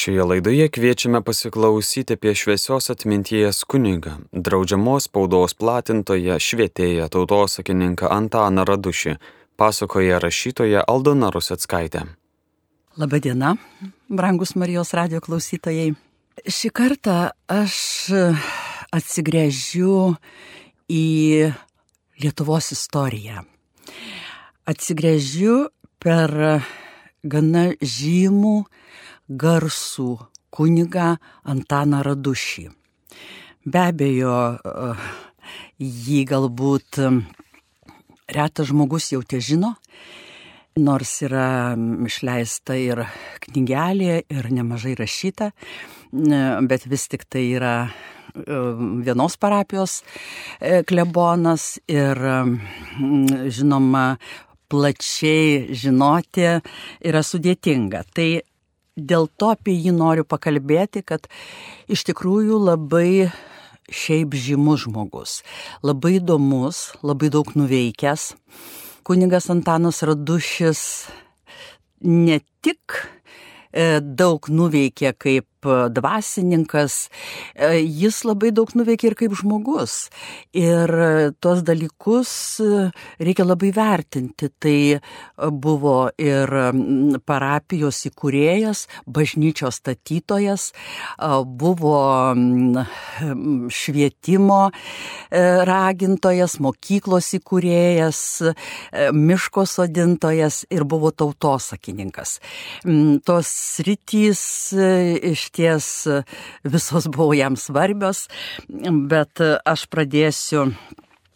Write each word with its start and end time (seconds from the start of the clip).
Šioje 0.00 0.24
laidoje 0.24 0.68
kviečiame 0.72 1.20
pasiklausyti 1.20 2.14
apie 2.16 2.32
šviesios 2.32 2.86
atminties 2.88 3.58
kunigą, 3.68 4.14
draudžiamos 4.32 5.10
spaudos 5.10 5.52
platintoją, 5.60 6.38
švietėją, 6.40 7.10
tautosakininką 7.12 8.08
Antaną 8.08 8.64
Radušį, 8.64 9.18
pasakoja 9.60 10.22
rašytoja 10.24 10.86
Aldona 10.88 11.28
Ruseckaitė. 11.34 12.06
Labadiena, 12.96 13.52
brangus 14.08 14.54
Marijos 14.56 14.94
radio 14.96 15.20
klausytojai. 15.20 15.92
Šį 16.48 16.72
kartą 16.80 17.18
aš 17.44 17.76
atsigręžiu 18.96 20.14
į 20.88 21.04
Lietuvos 22.24 22.72
istoriją. 22.72 23.44
Atsigręžiu 24.64 25.66
per 26.00 26.32
gana 27.20 27.68
žymų, 27.84 28.62
garsų 29.30 30.18
kunigą 30.50 31.14
Antaną 31.46 32.02
Radušį. 32.02 32.66
Be 33.70 33.82
abejo, 33.92 34.36
jį 35.78 36.20
galbūt 36.28 36.98
retas 38.30 38.70
žmogus 38.70 39.10
jau 39.12 39.22
te 39.22 39.40
žino, 39.42 39.74
nors 40.80 41.12
yra 41.26 41.76
išleista 42.06 42.76
ir 42.78 43.04
knygelė, 43.46 44.22
ir 44.30 44.50
nemažai 44.54 44.94
rašyta, 44.98 45.50
bet 46.10 46.86
vis 46.90 47.08
tik 47.10 47.26
tai 47.30 47.44
yra 47.58 47.74
vienos 48.34 49.34
parapijos 49.42 50.00
klebonas 50.86 51.80
ir 51.90 52.20
žinoma 53.50 54.04
plačiai 54.70 55.74
žinoti 55.74 56.46
yra 57.10 57.22
sudėtinga. 57.26 58.04
Tai 58.14 58.28
dėl 58.96 59.28
to 59.38 59.52
apie 59.54 59.74
jį 59.76 59.94
noriu 59.96 60.24
pakalbėti, 60.24 61.02
kad 61.06 61.28
iš 61.90 62.04
tikrųjų 62.08 62.58
labai 62.70 63.30
šiaip 63.90 64.34
žymus 64.38 64.84
žmogus, 64.86 65.40
labai 65.82 66.18
įdomus, 66.20 66.90
labai 67.02 67.30
daug 67.32 67.50
nuveikęs. 67.58 68.32
Kunigas 69.06 69.50
Antanas 69.50 70.02
Radušis 70.06 70.82
ne 72.06 72.38
tik 72.62 73.00
daug 74.02 74.46
nuveikė 74.50 75.14
kaip 75.18 75.49
dvasininkas, 75.66 77.08
jis 77.80 78.20
labai 78.24 78.50
daug 78.56 78.70
nuveikė 78.74 79.10
ir 79.10 79.16
kaip 79.18 79.34
žmogus. 79.38 80.08
Ir 80.56 80.90
tuos 81.40 81.62
dalykus 81.66 82.32
reikia 83.20 83.44
labai 83.46 83.72
vertinti. 83.76 84.50
Tai 84.60 84.78
buvo 85.52 86.10
ir 86.20 86.50
parapijos 87.28 88.02
įkūrėjas, 88.10 88.86
bažnyčios 89.06 89.80
statytojas, 89.82 90.70
buvo 91.44 92.00
švietimo 93.70 94.60
ragintojas, 95.30 96.58
mokyklos 96.60 97.30
įkūrėjas, 97.38 98.20
miško 99.16 99.66
sodintojas 99.68 100.64
ir 100.72 100.84
buvo 100.88 101.10
tautosakininkas. 101.12 102.38
Tos 103.26 103.52
rytys 103.86 104.42
iš 104.74 105.49
ties 105.56 105.86
visos 106.64 107.08
buvo 107.10 107.34
jam 107.36 107.56
svarbios, 107.58 108.26
bet 109.10 109.42
aš 109.64 109.86
pradėsiu 109.90 110.70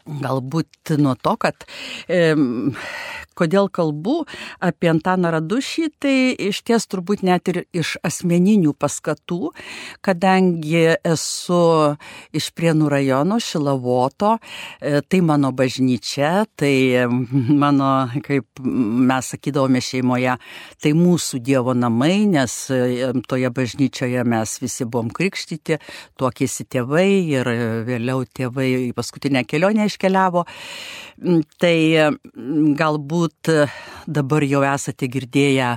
galbūt 0.05 0.95
nuo 1.01 1.15
to, 1.17 1.35
kad 1.41 1.65
e, 2.09 2.35
kodėl 3.35 3.71
kalbu 3.73 4.23
apie 4.63 4.91
Antaną 4.93 5.33
Radušį, 5.35 5.87
tai 6.03 6.17
iš 6.49 6.61
ties 6.67 6.87
turbūt 6.91 7.25
net 7.27 7.49
ir 7.51 7.63
iš 7.75 7.97
asmeninių 8.05 8.75
paskatų, 8.79 9.51
kadangi 10.05 10.85
esu 11.01 11.63
iš 12.37 12.51
Prienų 12.55 12.91
rajono 12.93 13.41
Šilavoto, 13.43 14.37
e, 14.81 15.01
tai 15.03 15.21
mano 15.25 15.51
bažnyčia, 15.57 16.45
tai 16.55 17.07
mano, 17.65 17.91
kaip 18.25 18.61
mes 18.61 19.33
sakydavome 19.35 19.83
šeimoje, 19.83 20.37
tai 20.83 20.95
mūsų 20.99 21.41
Dievo 21.45 21.75
namai, 21.75 22.27
nes 22.31 22.53
toje 23.29 23.51
bažnyčioje 23.57 24.23
mes 24.29 24.55
visi 24.63 24.87
buvom 24.87 25.11
krikštyti, 25.15 25.81
tuokėsi 26.21 26.69
tėvai 26.71 27.09
ir 27.33 27.51
vėliau 27.89 28.25
tėvai 28.29 28.69
į 28.85 28.93
paskutinę 28.97 29.45
kelionę 29.49 29.89
iškeliavo. 29.95 30.45
Tai 31.63 31.79
galbūt 32.75 33.51
dabar 34.11 34.45
jau 34.45 34.65
esate 34.67 35.07
girdėję 35.07 35.69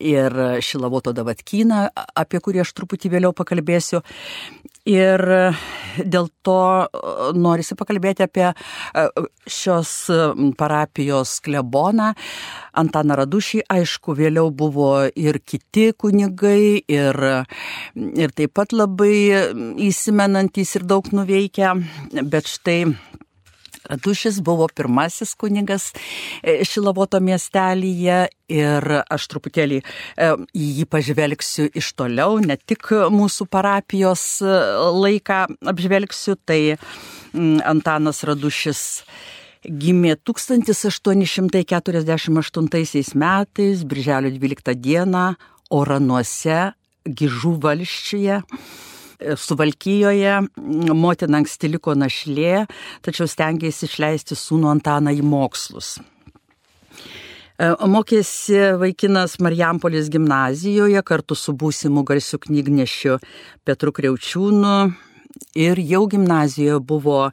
ir 0.00 0.38
Šilavoto 0.64 1.12
Davatkyną, 1.12 1.82
apie 2.16 2.40
kurį 2.40 2.62
aš 2.64 2.72
truputį 2.72 3.12
vėliau 3.12 3.34
pakalbėsiu. 3.36 4.00
Ir 4.88 5.20
dėl 6.00 6.30
to 6.46 6.60
norisi 7.36 7.76
pakalbėti 7.76 8.24
apie 8.24 8.46
šios 9.44 9.92
parapijos 10.56 11.34
kleboną 11.44 12.14
Antaną 12.80 13.18
Radušį. 13.20 13.66
Aišku, 13.68 14.16
vėliau 14.16 14.48
buvo 14.48 15.04
ir 15.12 15.42
kiti 15.44 15.90
kunigai, 15.92 16.80
ir, 16.88 17.20
ir 17.92 18.32
taip 18.32 18.56
pat 18.56 18.72
labai 18.72 19.12
įsimenantys 19.90 20.78
ir 20.80 20.88
daug 20.88 21.12
nuveikę, 21.12 21.74
bet 22.24 22.48
štai 22.48 22.80
Radušis 23.88 24.40
buvo 24.44 24.68
pirmasis 24.68 25.34
kunigas 25.38 25.92
Šilavoto 26.42 27.20
miestelyje 27.24 28.18
ir 28.52 28.88
aš 29.08 29.28
truputėlį 29.32 29.80
į 30.56 30.68
jį 30.80 30.86
pažvelgsiu 30.92 31.68
iš 31.76 31.92
toliau, 31.98 32.38
ne 32.40 32.56
tik 32.58 32.92
mūsų 33.12 33.48
parapijos 33.52 34.24
laiką 34.44 35.46
apžvelgsiu, 35.72 36.36
tai 36.44 36.76
Antanas 37.68 38.24
Radušis 38.24 38.82
gimė 39.64 40.16
1848 40.16 43.14
metais, 43.18 43.84
birželio 43.84 44.30
12 44.30 44.74
dieną, 44.74 45.34
Oranuose, 45.70 46.72
Gižų 47.08 47.60
valščiuje. 47.62 48.42
Suvalkyjoje 49.18 50.36
motina 50.94 51.40
anksti 51.40 51.72
liko 51.72 51.94
našlė, 51.98 52.68
tačiau 53.02 53.26
stengiasi 53.26 53.88
išleisti 53.88 54.38
sūnų 54.38 54.70
Antaną 54.76 55.14
į 55.16 55.24
mokslus. 55.26 55.96
Mokėsi 57.58 58.60
vaikinas 58.78 59.40
Marijampolės 59.42 60.06
gimnazijoje 60.14 61.02
kartu 61.02 61.34
su 61.34 61.56
būsimu 61.58 62.04
garsiu 62.06 62.38
knygnešiu 62.44 63.16
Petru 63.66 63.90
Kreučiūnu 63.90 64.74
ir 65.58 65.82
jau 65.82 66.04
gimnazijoje 66.06 66.78
buvo 66.78 67.24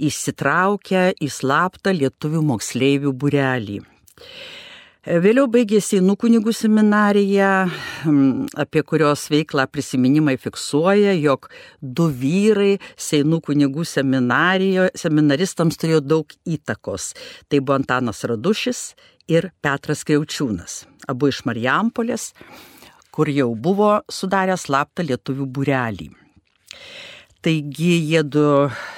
įsitraukę 0.00 1.10
į 1.20 1.28
slaptą 1.28 1.92
lietuvių 1.92 2.40
moksleivių 2.54 3.12
burelį. 3.12 3.82
Vėliau 5.06 5.46
baigėsi 5.46 6.00
Inų 6.00 6.16
kunigų 6.18 6.50
seminarija, 6.50 7.68
apie 8.58 8.80
kurios 8.82 9.28
veiklą 9.30 9.68
prisiminimai 9.70 10.34
fiksuoja, 10.42 11.12
jog 11.14 11.46
du 11.78 12.08
vyrai 12.10 12.80
Seinų 12.98 13.38
kunigų 13.46 13.84
seminaristams 13.86 15.78
turėjo 15.78 16.00
daug 16.02 16.34
įtakos. 16.42 17.12
Tai 17.46 17.60
buvo 17.60 17.76
Antanas 17.78 18.24
Radušis 18.26 18.80
ir 19.30 19.52
Petras 19.62 20.02
Kriaučiūnas, 20.08 20.80
abu 21.06 21.30
iš 21.30 21.44
Marijampolės, 21.46 22.32
kur 23.14 23.30
jau 23.30 23.52
buvo 23.54 24.00
sudarę 24.10 24.56
slaptą 24.58 25.06
lietuvių 25.06 25.46
būrelį. 25.46 26.08
Taigi 27.46 27.92
jie 28.08 28.24
du 28.26 28.42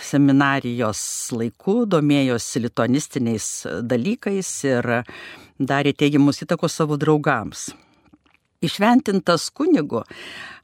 seminarijos 0.09 1.05
laiku 1.37 1.83
domėjosi 1.85 2.65
lituanistiniais 2.65 3.51
dalykais 3.85 4.55
ir 4.71 4.91
darė 5.59 5.93
teigiamus 5.93 6.43
įtakos 6.45 6.79
savo 6.79 6.97
draugams. 6.97 7.69
Išventintas 8.63 9.51
kunigu, 9.55 10.03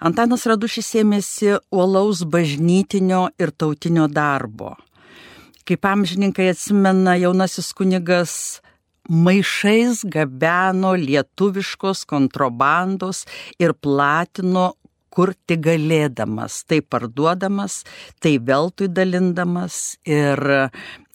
Antanas 0.03 0.49
Radušis 0.50 0.89
ėmėsi 1.04 1.53
uolaus 1.71 2.24
bažnytinio 2.27 3.28
ir 3.39 3.53
tautinio 3.54 4.09
darbo. 4.10 4.74
Kaip 5.65 5.86
amžininkai 5.86 6.51
atsimena, 6.51 7.15
jaunasis 7.16 7.71
kunigas 7.77 8.34
maišais 9.09 10.03
gabeno 10.10 10.95
lietuviškos 10.98 12.03
kontrabandos 12.10 13.24
ir 13.63 13.77
platino 13.78 14.72
kur 15.15 15.33
tik 15.47 15.63
galėdamas, 15.69 16.65
tai 16.66 16.81
parduodamas, 16.83 17.83
tai 18.19 18.37
veltui 18.43 18.91
dalindamas 18.91 19.97
ir 20.03 20.43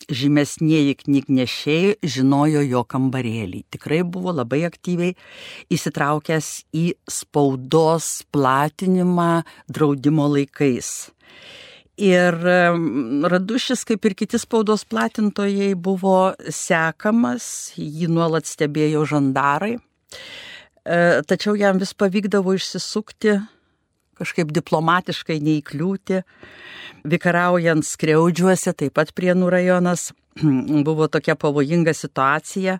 žymesnėji 0.09 0.95
knygnešiai 1.03 2.09
žinojo 2.15 2.63
jo 2.65 2.81
kambarėlį. 2.87 3.65
Tikrai 3.75 4.01
buvo 4.07 4.33
labai 4.33 4.63
aktyviai 4.69 5.13
įsitraukęs 5.73 6.49
į 6.73 6.85
spaudos 7.11 8.09
platinimą 8.33 9.43
draudimo 9.67 10.29
laikais. 10.31 11.11
Ir 11.99 12.35
Radušis, 13.27 13.83
kaip 13.83 14.05
ir 14.07 14.15
kiti 14.15 14.39
spaudos 14.39 14.85
platintojai, 14.87 15.73
buvo 15.75 16.31
sekamas, 16.47 17.73
jį 17.75 18.07
nuolat 18.07 18.47
stebėjo 18.47 19.03
žandarai, 19.11 19.75
tačiau 21.27 21.57
jam 21.59 21.81
vis 21.81 21.91
pavykdavo 21.99 22.55
išsisukti 22.55 23.35
kažkaip 24.19 24.53
diplomatiškai 24.55 25.39
neįkliūti. 25.43 26.21
Vikaraujant 27.09 27.85
skriaudžiuose, 27.87 28.75
taip 28.77 28.97
pat 28.99 29.13
Prienų 29.15 29.49
rajonas, 29.55 30.09
buvo 30.87 31.09
tokia 31.11 31.37
pavojinga 31.39 31.95
situacija, 31.95 32.79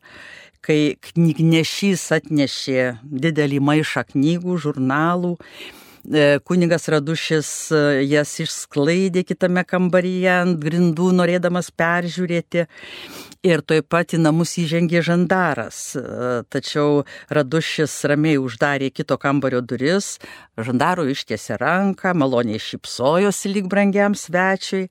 kai 0.66 0.96
knygnešys 1.12 2.10
atnešė 2.20 2.90
didelį 3.04 3.62
maišą 3.64 4.10
knygų, 4.12 4.58
žurnalų 4.66 5.38
kunigas 6.44 6.88
Radušis 6.90 7.50
e, 7.72 7.80
jas 8.08 8.32
išsklaidė 8.40 9.24
kitame 9.28 9.64
kambaryje 9.68 10.32
ant 10.32 10.60
grindų, 10.62 11.12
norėdamas 11.16 11.72
peržiūrėti. 11.72 12.66
Ir 13.46 13.62
toj 13.64 13.82
pat 13.88 14.16
į 14.16 14.20
namus 14.20 14.58
įžengė 14.60 15.02
žandaras. 15.06 15.96
E, 15.96 16.04
tačiau 16.50 17.06
Radušis 17.30 17.94
ramiai 18.10 18.40
uždarė 18.40 18.92
kito 18.92 19.18
kambario 19.20 19.62
duris, 19.62 20.18
žandaro 20.58 21.08
ištiesė 21.08 21.60
ranką, 21.60 22.14
maloniai 22.16 22.60
šypsojosi 22.60 23.54
lyg 23.54 23.68
brangiam 23.72 24.16
svečiui, 24.16 24.90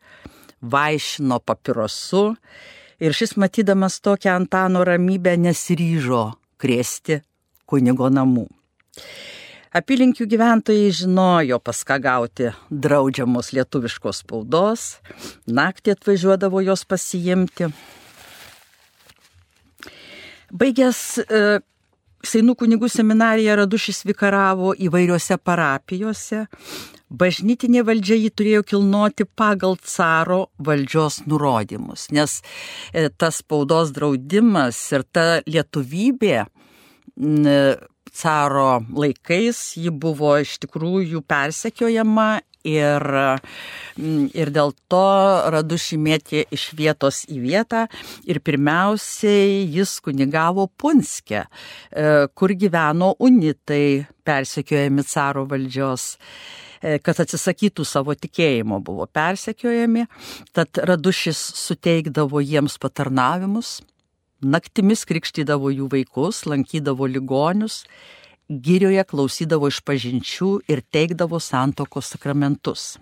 vaišino 0.61 1.39
papirosu 1.41 2.35
ir 3.01 3.15
šis 3.15 3.37
matydamas 3.37 4.01
tokią 4.03 4.35
Antano 4.35 4.85
ramybę 4.85 5.37
nesiryžo 5.39 6.33
krėsti 6.59 7.23
kunigo 7.69 8.09
namų. 8.11 8.49
Apylinkių 9.77 10.25
gyventojai 10.25 10.89
žinojo, 10.97 11.59
pas 11.61 11.83
ką 11.85 11.99
gauti 12.01 12.53
draudžiamos 12.73 13.51
lietuviškos 13.53 14.23
spaudos, 14.23 14.85
naktį 15.45 15.93
atvažiuodavo 15.93 16.63
jos 16.65 16.87
pasijimti. 16.89 17.69
Baigęs 20.49 21.03
e, 21.21 21.43
Seinų 22.25 22.57
kunigų 22.59 22.89
seminariją 22.91 23.55
Radušis 23.61 24.01
vikaravo 24.09 24.73
įvairiose 24.75 25.37
parapijose, 25.39 26.47
bažnytinė 27.09 27.85
valdžia 27.87 28.17
jį 28.19 28.31
turėjo 28.35 28.65
kilnoti 28.73 29.27
pagal 29.39 29.77
caro 29.85 30.49
valdžios 30.59 31.21
nurodymus, 31.29 32.09
nes 32.11 32.41
e, 32.41 33.07
tas 33.13 33.39
spaudos 33.45 33.93
draudimas 33.95 34.81
ir 34.97 35.05
ta 35.05 35.29
lietuvybė 35.47 36.41
caro 38.15 38.83
laikais 38.95 39.77
ji 39.79 39.91
buvo 39.91 40.37
iš 40.41 40.59
tikrųjų 40.65 41.23
persekiojama 41.29 42.31
ir, 42.67 43.05
mm, 43.97 44.31
ir 44.35 44.51
dėl 44.55 44.73
to 44.91 45.05
Radušį 45.53 45.99
mėtė 46.03 46.45
iš 46.55 46.71
vietos 46.79 47.25
į 47.31 47.41
vietą 47.43 47.87
ir 48.27 48.41
pirmiausiai 48.45 49.65
jis 49.73 49.99
kunigavo 50.05 50.69
Punske, 50.69 51.45
e, 51.45 52.27
kur 52.35 52.55
gyveno 52.55 53.15
unitai 53.19 54.07
persekiojami 54.25 55.05
caro 55.05 55.47
valdžios 55.49 56.17
e, 56.83 56.99
kad 56.99 57.21
atsisakytų 57.21 57.85
savo 57.85 58.15
tikėjimo 58.15 58.83
buvo 58.85 59.07
persekiojami, 59.07 60.07
tad 60.53 60.79
Radušis 60.79 61.39
suteikdavo 61.39 62.41
jiems 62.41 62.79
patarnavimus, 62.79 63.81
Naktimis 64.39 65.03
krikštydavo 65.03 65.73
jų 65.75 65.89
vaikus, 65.91 66.45
lankydavo 66.47 67.09
ligonius, 67.11 67.83
gyrioje 68.47 69.03
klausydavo 69.11 69.67
iš 69.67 69.81
pažinčių 69.83 70.51
ir 70.71 70.83
teikdavo 70.95 71.41
santokos 71.43 72.13
sakramentus. 72.15 72.93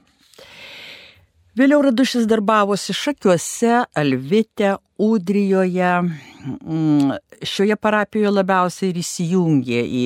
Vėliau 1.57 1.83
Radušis 1.85 2.25
darbavosi 2.29 2.93
Šakiuose, 2.97 3.85
Alvite, 3.97 4.75
Udrijoje. 4.97 5.93
Mm, 6.01 7.15
šioje 7.45 7.77
parapijoje 7.77 8.33
labiausiai 8.33 8.91
ir 8.95 9.01
įsijungė 9.01 9.85
į 9.85 10.03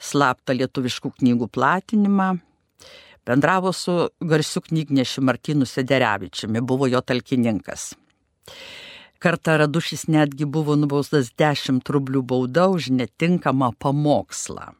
slaptą 0.00 0.56
lietuviškų 0.56 1.12
knygų 1.20 1.48
platinimą. 1.52 2.28
Bendravo 3.28 3.72
su 3.76 3.96
garsiu 4.20 4.64
knygnešiu 4.64 5.24
Martinu 5.24 5.68
Sederevičiumi, 5.68 6.64
buvo 6.64 6.88
jo 6.88 7.04
talkininkas. 7.04 7.92
Kartą 9.22 9.56
Radušis 9.56 10.08
netgi 10.10 10.48
buvo 10.50 10.74
nubaustas 10.74 11.28
10 11.38 11.90
rublių 11.94 12.24
bauda 12.26 12.64
už 12.74 12.88
netinkamą 12.90 13.68
pamokslą. 13.78 14.72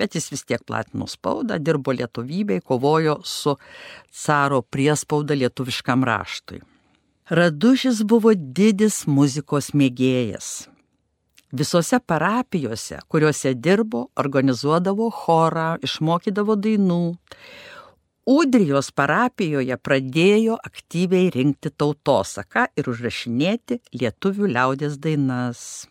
Bet 0.00 0.16
jis 0.16 0.30
vis 0.32 0.44
tiek 0.48 0.62
platino 0.64 1.04
spaudą, 1.10 1.58
dirbo 1.60 1.92
lietuvybei, 1.92 2.62
kovojo 2.64 3.18
su 3.28 3.56
caro 4.22 4.62
priespauda 4.62 5.36
lietuviškam 5.36 6.06
raštui. 6.08 6.62
Radušis 7.28 8.00
buvo 8.08 8.32
didis 8.32 9.02
muzikos 9.04 9.74
mėgėjas. 9.76 10.48
Visose 11.52 12.00
parapijose, 12.00 13.02
kuriuose 13.08 13.52
dirbo, 13.52 14.06
organizuodavo 14.16 15.10
chorą, 15.12 15.74
išmokydavo 15.84 16.56
dainų, 16.56 17.02
Udrijos 18.28 18.90
parapijoje 18.92 19.72
pradėjo 19.80 20.58
aktyviai 20.60 21.30
rinkti 21.32 21.72
tautosaką 21.72 22.68
ir 22.76 22.84
užrašinėti 22.92 23.80
lietuvių 23.96 24.52
liaudės 24.52 25.00
dainas. 25.00 25.88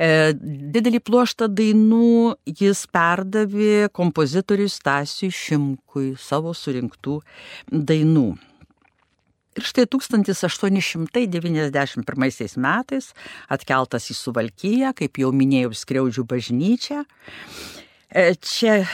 E, 0.00 0.32
didelį 0.72 1.04
pluoštą 1.04 1.52
dainų 1.52 2.40
jis 2.48 2.88
perdavė 2.88 3.92
kompozitoriui 3.92 4.72
Stasiui 4.72 5.28
Šimkui 5.36 6.16
savo 6.16 6.56
surinktų 6.56 7.20
dainų. 7.68 8.40
Ir 9.52 9.68
štai 9.68 9.84
1891 9.84 12.56
metais 12.56 13.12
atkeltas 13.52 14.08
į 14.08 14.16
Suvalkyją, 14.16 14.96
kaip 14.96 15.20
jau 15.20 15.28
minėjau, 15.36 15.76
skriaudžių 15.76 16.24
bažnyčią. 16.24 17.04
E, 18.08 18.32
čia 18.40 18.88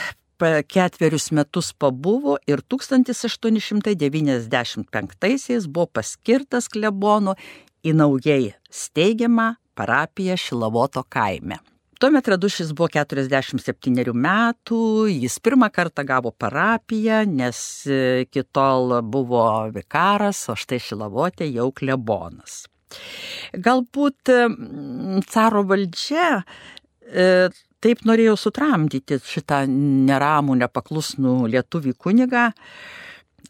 ketverius 0.67 1.31
metus 1.35 1.73
pabuvo 1.73 2.37
ir 2.47 2.61
1895-aisiais 2.71 5.67
buvo 5.67 5.85
paskirtas 5.99 6.67
klebonu 6.71 7.33
į 7.83 7.93
naujai 7.95 8.53
steigiamą 8.71 9.55
parapiją 9.75 10.37
Šilavoto 10.39 11.03
kaime. 11.09 11.57
Tuomet 11.99 12.27
Radušis 12.31 12.71
buvo 12.71 12.87
47 12.95 14.15
metų, 14.15 15.11
jis 15.11 15.35
pirmą 15.43 15.67
kartą 15.75 16.07
gavo 16.07 16.31
parapiją, 16.31 17.27
nes 17.27 17.83
kitol 18.31 19.03
buvo 19.03 19.67
vikaras, 19.75 20.47
o 20.47 20.55
štai 20.55 20.79
Šilavotė 20.79 21.51
jau 21.51 21.75
klebonas. 21.75 22.71
Galbūt 23.51 24.31
caro 25.27 25.67
valdžia 25.67 26.39
e, 26.39 27.51
taip 27.83 28.03
norėjau 28.07 28.35
sutramdyti 28.39 29.19
šitą 29.23 29.63
neramų, 29.69 30.57
nepaklusnų 30.63 31.35
lietuvį 31.53 31.95
kunigą, 31.99 32.49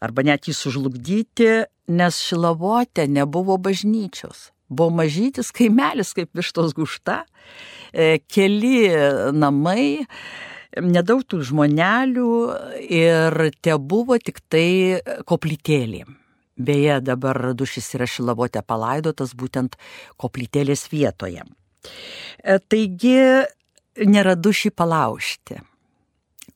arba 0.00 0.24
net 0.26 0.48
jį 0.48 0.56
sužlugdyti, 0.56 1.50
nes 1.90 2.20
Šilavotė 2.22 3.08
nebuvo 3.10 3.58
bažnyčios. 3.60 4.50
Buvo 4.70 4.94
mažytis 5.00 5.50
kaimelis 5.54 6.14
kaip 6.14 6.30
vištos 6.38 6.76
gušta, 6.76 7.24
e, 7.92 8.20
keli 8.30 8.86
namai, 9.34 10.06
nedaug 10.78 11.24
tų 11.26 11.42
žmonelių 11.50 12.30
ir 12.86 13.38
te 13.60 13.74
buvo 13.78 14.18
tik 14.22 14.38
tai 14.48 15.02
koplytėlė. 15.26 16.04
Beje, 16.60 17.00
dabar 17.00 17.54
dušis 17.56 17.88
yra 17.96 18.06
Šilavotė 18.10 18.62
palaidotas 18.62 19.32
būtent 19.34 19.78
koplytėlės 20.20 20.86
vietoje. 20.92 21.46
E, 22.44 22.58
taigi 22.68 23.16
neradu 24.06 24.52
šį 24.54 24.72
palaužti. 24.76 25.58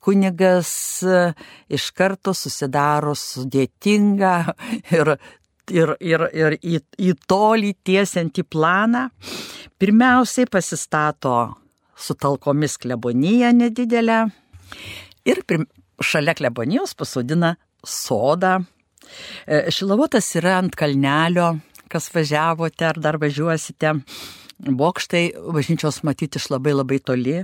Kunigas 0.04 0.70
e, 1.02 1.32
iš 1.72 1.88
karto 1.96 2.34
susidaro 2.36 3.14
sudėtingą 3.16 4.34
ir, 4.98 5.14
ir, 5.72 5.94
ir, 6.00 6.26
ir 6.32 6.58
į, 6.60 6.80
į 7.00 7.14
tolį 7.28 7.74
tiesiantį 7.86 8.46
planą. 8.52 9.08
Pirmiausiai 9.80 10.48
pasistato 10.50 11.36
su 11.96 12.14
talkomis 12.18 12.76
kleboniją 12.82 13.52
nedidelę 13.54 14.24
ir 15.28 15.42
prim, 15.46 15.66
šalia 16.02 16.34
klebonijos 16.36 16.94
pasodina 16.98 17.54
sodą. 17.84 18.58
E, 19.46 19.70
Šilavotas 19.74 20.30
yra 20.38 20.58
ant 20.60 20.76
kalnelio, 20.78 21.54
kas 21.90 22.10
važiavote 22.14 22.88
ar 22.88 23.00
dar 23.00 23.18
važiuosite 23.22 23.94
bokštai 24.58 25.24
bažnyčios 25.54 26.02
matyti 26.06 26.38
iš 26.38 26.48
labai 26.52 26.74
labai 26.74 26.98
toli, 27.02 27.36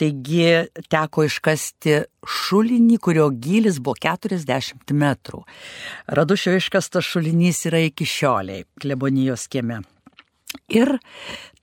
taigi 0.00 0.68
teko 0.92 1.26
iškasti 1.26 2.02
šulinį, 2.22 2.98
kurio 3.02 3.28
gilis 3.34 3.80
buvo 3.82 3.96
40 4.00 4.94
metrų. 4.94 5.42
Radušio 6.06 6.56
iškastas 6.58 7.06
šulinys 7.06 7.64
yra 7.70 7.82
iki 7.88 8.06
šioliai 8.08 8.66
klebonijos 8.80 9.48
kieme. 9.52 9.82
Ir 10.72 10.98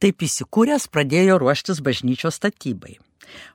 taip 0.02 0.26
įsikūręs 0.26 0.90
pradėjo 0.92 1.38
ruoštis 1.42 1.82
bažnyčios 1.86 2.40
statybai. 2.42 2.98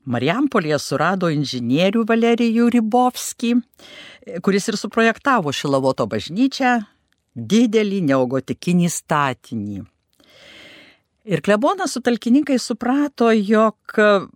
Marijampolėje 0.06 0.78
surado 0.78 1.30
inžinierių 1.34 2.04
Valerijų 2.06 2.68
Rybovskį, 2.76 3.56
kuris 4.44 4.70
ir 4.70 4.78
suprojektavo 4.78 5.50
Šilavoto 5.50 6.06
bažnyčią, 6.06 6.76
didelį 7.34 8.04
neogotikinį 8.12 8.92
statinį. 8.92 9.82
Ir 11.24 11.40
klebonas 11.40 11.94
su 11.96 12.02
talkininkai 12.04 12.58
suprato, 12.60 13.30
jog 13.32 13.94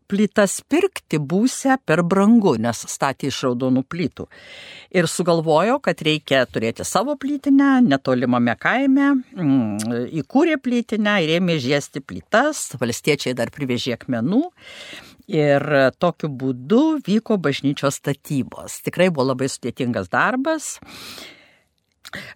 plytas 0.08 0.54
pirkti 0.72 1.18
būsia 1.20 1.76
per 1.84 2.00
brangu, 2.00 2.54
nes 2.56 2.80
statė 2.88 3.28
iš 3.28 3.42
raudonų 3.44 3.82
plytų. 3.92 4.24
Ir 4.96 5.08
sugalvojo, 5.12 5.76
kad 5.84 6.00
reikia 6.00 6.46
turėti 6.48 6.86
savo 6.88 7.18
plytinę, 7.20 7.82
netolimame 7.84 8.56
kaime, 8.56 9.10
mm, 9.36 10.00
įkūrė 10.22 10.56
plytinę 10.64 11.18
ir 11.26 11.36
ėmė 11.42 11.60
žiesti 11.60 12.00
plytas, 12.00 12.70
valstiečiai 12.80 13.36
dar 13.36 13.52
privežė 13.52 13.98
akmenų. 13.98 14.46
Ir 15.28 15.60
tokiu 16.00 16.32
būdu 16.32 17.02
vyko 17.04 17.36
bažnyčios 17.36 18.00
statybos. 18.00 18.80
Tikrai 18.86 19.10
buvo 19.12 19.34
labai 19.34 19.52
sudėtingas 19.52 20.08
darbas. 20.08 20.78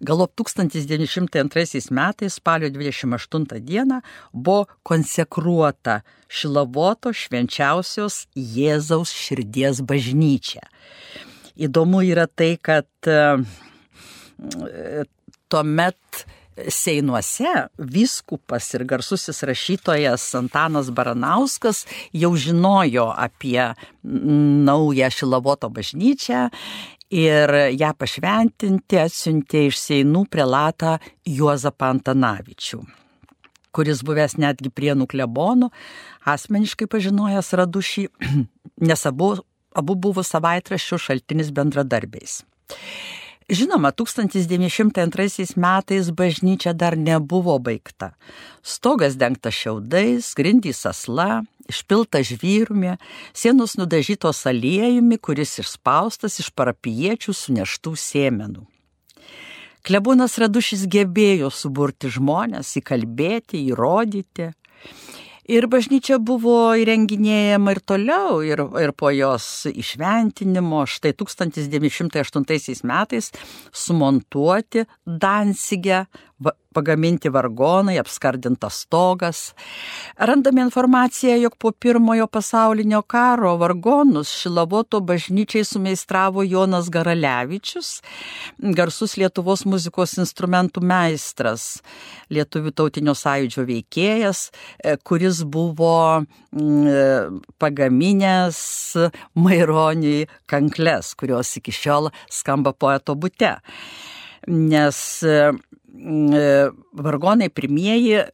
Galop 0.00 0.34
1902 0.36 1.90
metais 1.90 2.34
spalio 2.34 2.70
28 2.70 3.60
dieną 3.60 4.00
buvo 4.32 4.66
konsekruota 4.82 6.00
Šilavoto 6.28 7.12
švenčiausios 7.12 8.26
Jėzaus 8.36 9.12
širdies 9.12 9.82
bažnyčia. 9.84 10.64
Įdomu 11.56 12.00
yra 12.08 12.26
tai, 12.26 12.56
kad 12.56 12.88
e, 13.04 13.44
tuomet 15.52 16.24
Seinuose 16.68 17.48
vyskupas 17.78 18.66
ir 18.76 18.84
garsusis 18.84 19.40
rašytojas 19.48 20.26
Antanas 20.36 20.90
Baranauskas 20.92 21.86
jau 22.12 22.34
žinojo 22.36 23.06
apie 23.16 23.70
naują 24.02 25.08
Šilavoto 25.10 25.70
bažnyčią 25.72 26.50
ir 27.12 27.52
ją 27.76 27.92
pašventinti 27.98 28.98
atsiuntė 29.02 29.66
iš 29.68 29.78
Seinų 29.82 30.24
prelatą 30.32 30.96
Juozapą 31.28 31.92
Antanavičių, 31.92 32.80
kuris 33.76 34.02
buvęs 34.06 34.38
netgi 34.40 34.72
prienų 34.72 35.08
klebonų, 35.12 35.70
asmeniškai 36.32 36.88
pažinojęs 36.90 37.52
Radušį, 37.60 38.06
nes 38.88 39.08
abu, 39.08 39.34
abu 39.76 39.96
buvo 39.96 40.24
savaitraščių 40.24 41.00
šaltinis 41.08 41.52
bendradarbiais. 41.54 42.40
Žinoma, 43.52 43.90
1902 43.92 45.56
metais 45.60 46.10
bažnyčia 46.16 46.72
dar 46.72 46.96
nebuvo 46.96 47.58
baigta. 47.58 48.14
Stogas 48.62 49.18
dengtas 49.20 49.58
šiaudais, 49.58 50.30
grindys 50.38 50.86
asla, 50.88 51.42
išpilta 51.72 52.22
žvyrumi, 52.26 52.96
sienos 53.34 53.78
nudažytos 53.80 54.44
aliejumi, 54.48 55.18
kuris 55.18 55.58
išspaustas 55.64 56.38
iš 56.44 56.52
parapiečių 56.54 57.34
suneštų 57.34 57.96
sėmenų. 57.98 58.66
Klebūnas 59.82 60.36
Radušis 60.38 60.84
gebėjo 60.86 61.48
suburti 61.50 62.06
žmonės, 62.12 62.76
įkalbėti, 62.78 63.64
įrodyti. 63.72 64.52
Ir 65.50 65.66
bažnyčia 65.66 66.20
buvo 66.22 66.70
įrenginėjama 66.78 67.74
ir 67.74 67.80
toliau, 67.82 68.36
ir, 68.46 68.62
ir 68.78 68.92
po 68.94 69.10
jos 69.10 69.66
išventinimo, 69.66 70.84
štai 70.86 71.16
1908 71.18 72.86
metais 72.86 73.32
sumontuoti 73.74 74.86
Dansigę 75.02 76.04
pagaminti 76.74 77.30
vargonai, 77.32 77.98
apskardintas 78.00 78.82
stogas. 78.86 79.42
Randame 80.16 80.64
informaciją, 80.66 81.36
jog 81.44 81.56
po 81.58 81.72
pirmojo 81.72 82.26
pasaulinio 82.26 83.02
karo 83.02 83.56
vargonus 83.60 84.32
Šilavoto 84.42 85.00
bažnyčiai 85.00 85.64
sumeistravo 85.64 86.42
Jonas 86.42 86.90
Garalevičius, 86.90 88.00
garsus 88.58 89.16
Lietuvos 89.20 89.66
muzikos 89.68 90.16
instrumentų 90.22 90.82
meistras, 90.84 91.82
Lietuvių 92.32 92.72
tautinio 92.76 93.14
sąjūdžio 93.18 93.66
veikėjas, 93.68 94.46
e, 94.82 94.96
kuris 95.04 95.42
buvo 95.44 96.22
mm, 96.22 96.86
e, 96.88 97.50
pagaminęs 97.62 98.62
Maironiui 99.34 100.26
kankles, 100.50 101.12
kurios 101.18 101.56
iki 101.60 101.74
šiol 101.74 102.10
skamba 102.30 102.72
poeto 102.72 103.16
bute. 103.18 103.56
Nes 104.48 104.98
e, 105.22 105.52
vargonai 105.92 107.50
pirmieji 107.52 108.14
e, 108.16 108.26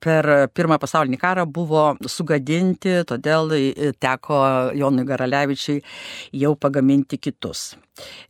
per 0.00 0.28
Pirmą 0.56 0.78
pasaulinį 0.80 1.18
karą 1.20 1.44
buvo 1.44 1.90
sugadinti, 2.08 3.02
todėl 3.08 3.52
e, 3.56 3.92
teko 4.00 4.38
Jonui 4.76 5.04
Garalevičiui 5.08 5.82
jau 6.40 6.54
pagaminti 6.56 7.18
kitus. 7.20 7.74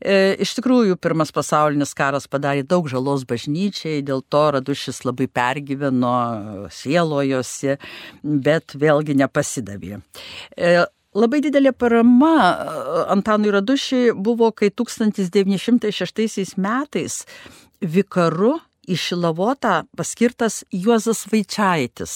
Iš 0.07 0.53
tikrųjų, 0.61 0.95
Pirmas 1.03 1.33
pasaulinis 1.35 1.91
karas 1.99 2.29
padarė 2.31 2.63
daug 2.63 2.87
žalos 2.87 3.25
bažnyčiai, 3.27 3.99
dėl 4.07 4.23
to 4.31 4.45
Radušis 4.55 5.03
labai 5.03 5.27
pergyveno, 5.27 6.69
sielojosi, 6.71 7.75
bet 8.23 8.77
vėlgi 8.79 9.19
nepasidavė. 9.19 9.99
Labai 11.17 11.41
didelė 11.41 11.73
parama 11.73 12.37
Antanui 13.11 13.51
Radušiui 13.55 14.13
buvo, 14.15 14.53
kai 14.55 14.69
1906 14.71 16.55
metais 16.61 17.23
vikaru 17.81 18.57
į 18.87 18.97
Šilavotą 19.01 19.81
paskirtas 19.99 20.63
Juozas 20.75 21.25
Vaičiaitis. 21.31 22.15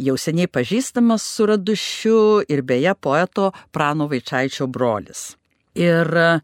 Jau 0.00 0.16
seniai 0.20 0.48
pažįstamas 0.48 1.24
su 1.34 1.46
Radušiu 1.48 2.18
ir 2.48 2.62
beje 2.64 2.94
poeto 2.94 3.50
Prano 3.72 4.08
Vaičiaičio 4.08 4.68
brolis. 4.72 5.32
Ir 5.76 6.08
a, 6.16 6.40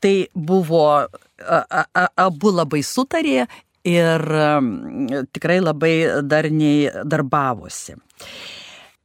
tai 0.00 0.14
buvo, 0.34 0.84
a, 0.98 1.58
a, 1.68 2.06
abu 2.24 2.52
labai 2.52 2.82
sutarė 2.84 3.46
ir 3.88 4.24
a, 4.40 4.48
tikrai 5.32 5.60
labai 5.64 5.94
darniai 6.24 7.04
darbavosi. 7.04 7.96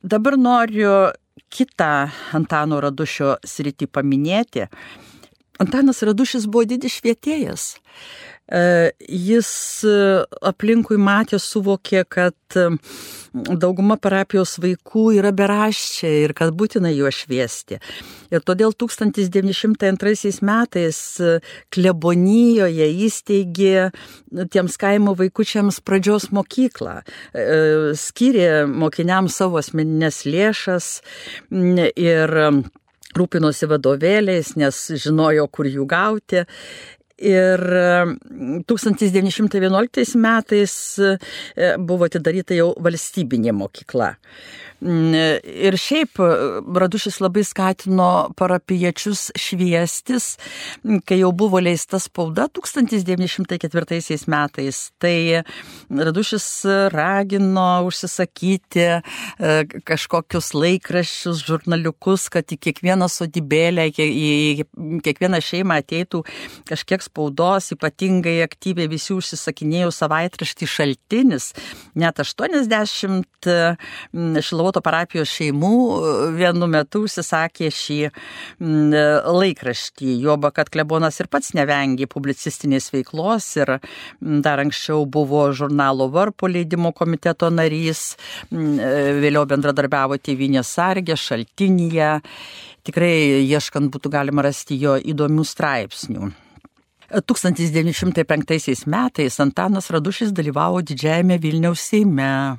Dabar 0.04 0.36
noriu 0.40 0.94
kitą 1.54 2.10
Antano 2.36 2.80
Radušio 2.84 3.38
sritį 3.48 3.88
paminėti. 3.92 4.68
Antanas 5.62 6.02
Radušis 6.02 6.48
buvo 6.50 6.66
didis 6.66 6.98
švietėjas. 6.98 7.74
E, 8.52 8.92
jis 9.08 9.50
e, 9.88 9.92
aplinkui 10.44 10.98
matė, 11.00 11.38
suvokė, 11.40 12.02
kad 12.12 12.58
e, 12.60 12.66
dauguma 13.32 13.96
parapijos 13.96 14.58
vaikų 14.60 15.06
yra 15.16 15.32
beraščiai 15.34 16.26
ir 16.26 16.34
kad 16.36 16.52
būtina 16.60 16.92
juos 16.92 17.22
šviesti. 17.24 17.80
Ir 18.36 18.44
todėl 18.44 18.76
1902 18.76 20.44
metais 20.44 21.00
klebonijoje 21.72 22.90
įsteigė 23.08 23.88
tiems 24.52 24.78
kaimo 24.82 25.16
vaikučiams 25.18 25.80
pradžios 25.86 26.30
mokyklą, 26.36 27.00
skyrė 27.98 28.66
mokiniams 28.70 29.40
savo 29.40 29.62
asmeninės 29.62 30.24
lėšas 30.28 30.94
ir 31.54 32.38
rūpinosi 33.20 33.70
vadovėliais, 33.72 34.56
nes 34.60 34.80
žinojo, 35.06 35.48
kur 35.54 35.70
jų 35.70 35.88
gauti. 35.90 36.46
Ir 37.22 37.62
1911 38.68 40.16
metais 40.18 40.98
e, 40.98 41.18
buvo 41.78 42.08
atidaryta 42.10 42.58
jau 42.58 42.72
valstybinė 42.82 43.54
mokykla. 43.54 44.16
Mm, 44.84 45.14
ir 45.46 45.78
šiaip 45.80 46.20
e, 46.20 46.26
Radušis 46.82 47.22
labai 47.24 47.46
skatino 47.48 48.08
parapiečius 48.36 49.30
šviestis, 49.40 50.34
kai 51.08 51.22
jau 51.22 51.30
buvo 51.38 51.62
leista 51.64 52.02
spauda 52.04 52.50
1904 52.52 54.18
metais. 54.34 54.82
Tai 55.00 55.16
Radušis 56.10 56.48
ragino 56.92 57.68
užsisakyti 57.88 58.84
e, 58.90 59.54
kažkokius 59.88 60.52
laikraščius, 60.58 61.46
žurnaliukus, 61.48 62.28
kad 62.34 62.52
į 62.52 62.60
kiekvieną 62.68 63.08
sodybėlę, 63.08 63.88
į 63.94 64.68
kiekvieną 65.06 65.40
šeimą 65.44 65.80
ateitų 65.84 66.26
kažkiek 66.68 67.03
spaudos, 67.08 67.72
ypatingai 67.78 68.42
aktyviai 68.44 68.92
visi 68.92 69.16
užsisakinėjo 69.16 69.94
savaitraštį 69.96 70.70
šaltinis, 70.76 71.52
net 71.96 72.20
80 72.20 73.50
šilavo 74.44 74.74
Devoto 74.74 74.82
parapijos 74.82 75.30
šeimų 75.30 75.70
e, 75.70 76.12
vienu 76.34 76.66
metu 76.72 77.04
užsisakė 77.06 77.68
šį 77.70 77.98
laikraštį, 79.38 80.16
juoba, 80.24 80.50
kad 80.56 80.72
klebonas 80.74 81.20
ir 81.22 81.28
pats 81.30 81.52
nevengė 81.54 82.08
publicistinės 82.10 82.90
veiklos 82.94 83.52
ir 83.60 83.76
dar 84.20 84.64
anksčiau 84.64 85.06
buvo 85.06 85.44
žurnalo 85.54 86.08
Varpo 86.10 86.50
leidimo 86.50 86.90
komiteto 86.98 87.52
narys, 87.54 88.16
e, 88.50 88.90
vėliau 89.22 89.46
bendradarbiavo 89.52 90.18
Tėvinės 90.18 90.74
sargė, 90.74 91.20
šaltinyje. 91.22 92.16
Tikrai 92.90 93.44
ieškant 93.46 93.94
būtų 93.94 94.10
galima 94.18 94.48
rasti 94.48 94.80
jo 94.82 94.98
įdomių 94.98 95.46
straipsnių. 95.46 96.34
1905 97.14 98.88
metais 98.88 99.40
Antanas 99.40 99.90
Radušis 99.94 100.32
dalyvavo 100.34 100.82
didžiajame 100.82 101.38
Vilniaus 101.38 101.84
Seime 101.86 102.58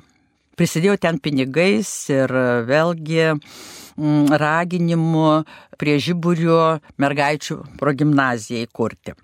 prisidėjo 0.55 0.95
ten 1.03 1.19
pinigais 1.19 1.91
ir 2.13 2.31
vėlgi 2.69 3.19
mm, 3.35 4.31
raginimu 4.39 5.27
prie 5.75 5.97
žiburių 5.99 6.59
mergaičių 7.03 7.59
progymnazijai 7.81 8.71
kurti. 8.71 9.17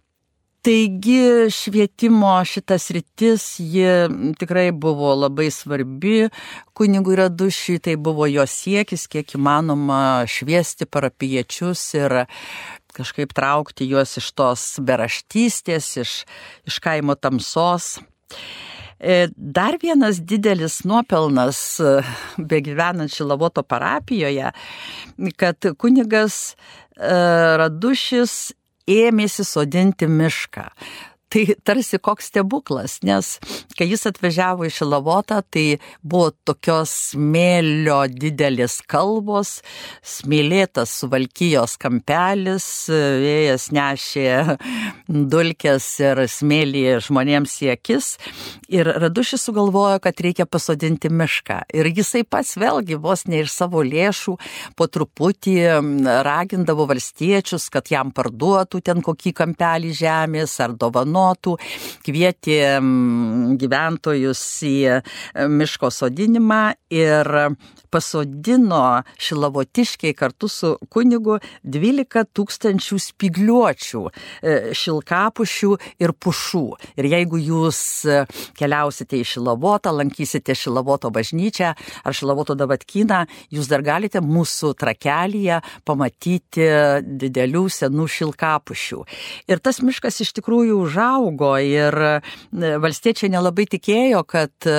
Taigi 0.61 1.49
švietimo 1.49 2.35
šitas 2.45 2.91
rytis, 2.93 3.45
ji 3.57 4.35
tikrai 4.37 4.67
buvo 4.71 5.15
labai 5.17 5.47
svarbi 5.49 6.27
kunigui 6.77 7.15
Radušiui, 7.17 7.79
tai 7.81 7.95
buvo 7.97 8.27
jo 8.29 8.45
siekis, 8.45 9.07
kiek 9.09 9.33
įmanoma 9.39 10.27
šviesti 10.29 10.85
parapiečius 10.85 11.81
ir 11.97 12.15
kažkaip 12.95 13.33
traukti 13.37 13.87
juos 13.89 14.17
iš 14.19 14.31
tos 14.37 14.65
beraštystės, 14.83 15.89
iš, 16.03 16.13
iš 16.67 16.79
kaimo 16.83 17.15
tamsos. 17.15 17.97
E, 19.01 19.27
dar 19.35 19.79
vienas 19.81 20.21
didelis 20.21 20.81
nuopelnas, 20.85 21.81
begyvenant 22.37 23.11
Šilavoto 23.13 23.63
parapijoje, 23.63 24.51
kad 25.41 25.71
kunigas 25.81 26.55
Radušis 27.01 28.51
ėmėsi 28.91 29.45
sodinti 29.47 30.09
mišką. 30.09 30.67
Tai 31.31 31.45
tarsi 31.63 31.95
koks 32.03 32.27
stebuklas, 32.27 32.97
nes 33.07 33.37
kai 33.79 33.85
jis 33.87 34.01
atvažiavo 34.09 34.65
į 34.67 34.71
Šilavotą, 34.75 35.37
tai 35.47 35.77
buvo 36.03 36.33
tokios 36.43 36.91
smėlio 37.13 38.01
didelės 38.11 38.81
kalbos, 38.91 39.61
smėlėtas 40.03 40.91
suvalkyjos 40.99 41.77
kampelis, 41.79 42.65
vėjas 42.91 43.69
nešė 43.71 44.25
dulkės 45.31 45.87
ir 46.03 46.19
smėlį 46.33 46.83
žmonėms 47.07 47.55
į 47.63 47.71
akis. 47.77 48.11
Ir 48.67 48.91
Radušis 48.99 49.47
sugalvojo, 49.47 50.01
kad 50.03 50.19
reikia 50.19 50.43
pasodinti 50.43 51.07
mišką. 51.07 51.61
Ir 51.71 51.93
jisai 51.95 52.25
pats 52.27 52.57
vėlgi 52.59 52.99
vos 52.99 53.23
ne 53.31 53.45
iš 53.45 53.55
savo 53.55 53.85
lėšų 53.87 54.35
po 54.75 54.89
truputį 54.91 55.55
ragindavo 56.27 56.89
valstiečius, 56.91 57.71
kad 57.71 57.87
jam 57.95 58.11
parduotų 58.11 58.83
ten 58.83 58.99
kokį 58.99 59.35
kampelį 59.39 59.95
žemės 60.03 60.59
ar 60.59 60.75
dovanų 60.75 61.20
dovanotų, 61.21 61.57
kvietė 62.05 62.79
gyventojus 63.61 64.41
į 64.67 64.75
e, 64.89 65.01
miško 65.47 65.91
sodinimą 65.93 66.73
ir 66.91 67.29
pasodino 67.91 69.03
šilavotiškiai 69.19 70.15
kartu 70.15 70.47
su 70.47 70.77
kunigu 70.89 71.37
12 71.63 72.23
tūkstančių 72.35 72.99
spigliuočių, 73.03 74.03
e, 74.07 74.55
šilkapušių 74.77 75.71
ir 75.99 76.13
pušų. 76.13 76.65
Ir 76.97 77.09
jeigu 77.11 77.39
jūs 77.41 77.81
e, 78.07 78.23
keliausite 78.57 79.19
į 79.19 79.27
Šilavotą, 79.33 79.91
lankysite 79.95 80.55
Šilavoto 80.55 81.11
bažnyčią 81.11 81.73
ar 81.75 82.15
Šilavoto 82.15 82.55
davatkyną, 82.55 83.25
jūs 83.51 83.67
dar 83.71 83.83
galite 83.83 84.23
mūsų 84.23 84.73
trakelyje 84.79 85.59
pamatyti 85.85 86.67
didelių 87.03 87.67
senų 87.71 88.07
šilkapušių. 88.11 89.03
Ir 89.51 89.59
tas 89.59 89.81
miškas 89.83 90.21
iš 90.23 90.33
tikrųjų 90.39 90.79
užaugo 90.79 91.10
ir 91.65 91.97
e, 92.07 92.13
valstiečiai 92.81 93.31
nelabai 93.33 93.67
tikėjo, 93.71 94.23
kad 94.27 94.69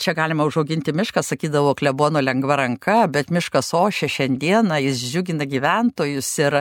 čia 0.00 0.14
galima 0.16 0.46
užauginti 0.48 0.94
mišką, 0.96 1.22
sakydavo 1.24 1.74
klebono 1.78 2.20
lengva 2.22 2.58
ranka, 2.60 2.98
bet 3.12 3.30
miškas 3.34 3.72
ošia 3.76 4.08
šiandieną, 4.16 4.78
jis 4.84 5.02
džiugina 5.12 5.46
gyventojus 5.48 6.30
ir, 6.42 6.60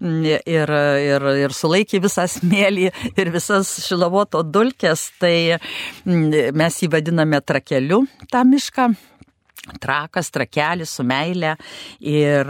ir, 0.00 0.74
ir, 1.04 1.28
ir 1.44 1.56
sulaikė 1.56 2.02
visą 2.04 2.26
smėlį 2.30 2.90
ir 2.90 3.32
visas 3.34 3.72
šilavoto 3.86 4.44
dulkės, 4.46 5.08
tai 5.22 5.58
mes 6.04 6.82
jį 6.82 6.92
vadiname 6.94 7.40
trakeliu 7.44 8.04
tą 8.32 8.44
mišką 8.48 8.92
trakas, 9.80 10.30
trakelis 10.34 10.92
su 10.96 11.04
meile 11.06 11.54
ir 12.00 12.48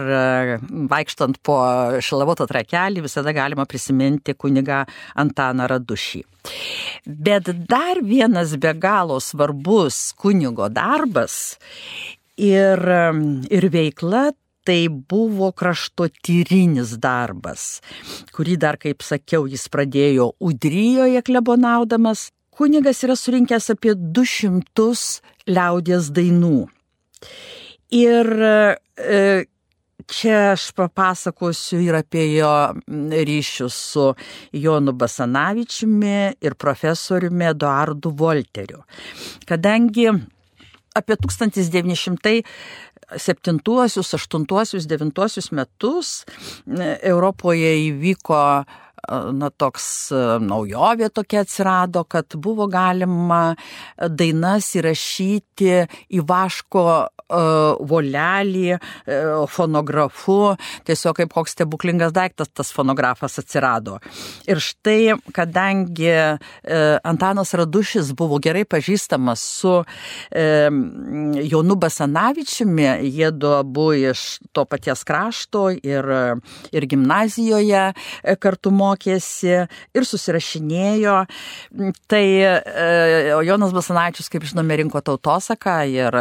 vaikštant 0.91 1.41
po 1.45 1.59
šilavoto 2.05 2.47
trakelį 2.51 3.05
visada 3.07 3.35
galima 3.37 3.67
prisiminti 3.69 4.35
kuniga 4.35 4.85
Antaną 5.21 5.69
Radušį. 5.71 6.23
Bet 7.05 7.51
dar 7.69 8.03
vienas 8.05 8.57
be 8.61 8.75
galo 8.77 9.21
svarbus 9.21 10.13
kunigo 10.19 10.69
darbas 10.69 11.57
ir, 12.37 12.81
ir 13.51 13.71
veikla 13.73 14.31
tai 14.65 14.89
buvo 14.89 15.51
kraštotyrinis 15.53 16.97
darbas, 17.01 17.83
kurį 18.33 18.57
dar, 18.61 18.79
kaip 18.81 19.05
sakiau, 19.05 19.45
jis 19.51 19.69
pradėjo 19.69 20.33
Udryjoje 20.41 21.21
klebonaudamas. 21.27 22.31
Kunigas 22.55 23.03
yra 23.05 23.17
surinkęs 23.19 23.73
apie 23.75 23.93
200 23.99 24.89
liaudės 25.51 26.09
dainų. 26.15 26.69
Ir 27.95 28.31
e, 28.43 29.45
čia 30.07 30.39
aš 30.53 30.69
papasakosiu 30.77 31.81
ir 31.85 31.99
apie 31.99 32.27
jo 32.35 32.53
ryšius 33.29 33.77
su 33.93 34.07
Jonu 34.53 34.93
Basanavičiumi 34.93 36.17
ir 36.41 36.55
profesoriumi 36.55 37.51
Eduardu 37.53 38.11
Volteriu. 38.19 38.85
Kadangi 39.47 40.09
apie 40.95 41.17
1907, 41.17 42.43
8, 44.15 44.87
9 44.87 45.53
metus 45.53 46.25
Europoje 47.03 47.75
įvyko 47.91 48.41
na, 49.09 49.51
toks 49.51 49.87
naujovė 50.45 51.11
tokia 51.15 51.45
atsirado, 51.45 52.05
kad 52.09 52.37
buvo 52.37 52.67
galima 52.71 53.55
dainas 53.99 54.71
įrašyti 54.79 55.85
į 56.15 56.25
vaško 56.29 56.87
volelį, 57.89 58.79
fonografu, 59.49 60.55
tiesiog 60.87 61.17
kaip 61.19 61.33
koks 61.33 61.55
stebuklingas 61.57 62.13
daiktas 62.15 62.51
tas 62.53 62.71
fonografas 62.75 63.39
atsirado. 63.41 63.99
Ir 64.47 64.61
štai, 64.63 65.17
kadangi 65.35 66.13
Antanas 67.03 67.55
Radušis 67.57 68.13
buvo 68.17 68.39
gerai 68.45 68.65
pažįstamas 68.69 69.41
su 69.41 69.73
Jonu 71.49 71.79
Basanavičiumi, 71.81 72.89
jie 73.09 73.33
du 73.33 73.55
abu 73.57 73.93
iš 73.97 74.27
to 74.53 74.67
paties 74.69 75.05
krašto 75.09 75.71
ir, 75.75 76.11
ir 76.73 76.89
gimnazijoje 76.93 77.87
kartu 78.39 78.71
mokėsi 78.71 78.94
ir 79.95 80.09
susirašinėjo, 80.09 81.17
tai 82.11 82.25
Jonas 83.47 83.75
Basanavičius, 83.77 84.31
kaip 84.33 84.47
žinome, 84.49 84.79
rinko 84.81 85.03
tautosaką 85.05 85.79
ir 85.91 86.19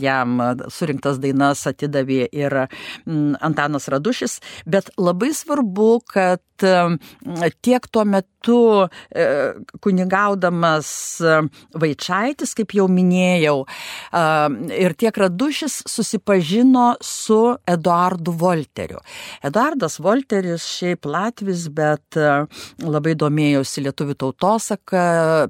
jam 0.00 0.40
surinktas 0.72 1.20
dainas 1.22 1.64
atidavė 1.68 2.26
ir 2.34 2.58
mm, 2.62 3.36
Antanas 3.44 3.88
Radušis, 3.92 4.40
bet 4.68 4.90
labai 5.00 5.32
svarbu, 5.36 5.90
kad 6.08 6.42
mm, 6.62 6.98
tiek 7.64 7.86
tuo 7.92 8.04
metu 8.08 8.60
e, 9.10 9.26
kunigaudamas 9.84 10.90
e, 11.20 11.38
Vaičiaitis, 11.76 12.54
kaip 12.56 12.74
jau 12.76 12.86
minėjau, 12.90 13.56
ir 14.76 14.94
tiek 14.98 15.18
Radušis 15.20 15.82
susipažino 15.90 16.86
su 17.04 17.40
Eduardu 17.68 18.32
Volteriu. 18.38 19.00
Eduardas 19.44 19.98
Volteris 20.02 20.66
šiaip 20.70 21.06
Latvis, 21.10 21.66
bet 21.76 22.18
e, 22.18 22.30
labai 22.84 23.14
domėjausi 23.18 23.84
lietuvių 23.86 24.16
tautosaka, 24.22 25.04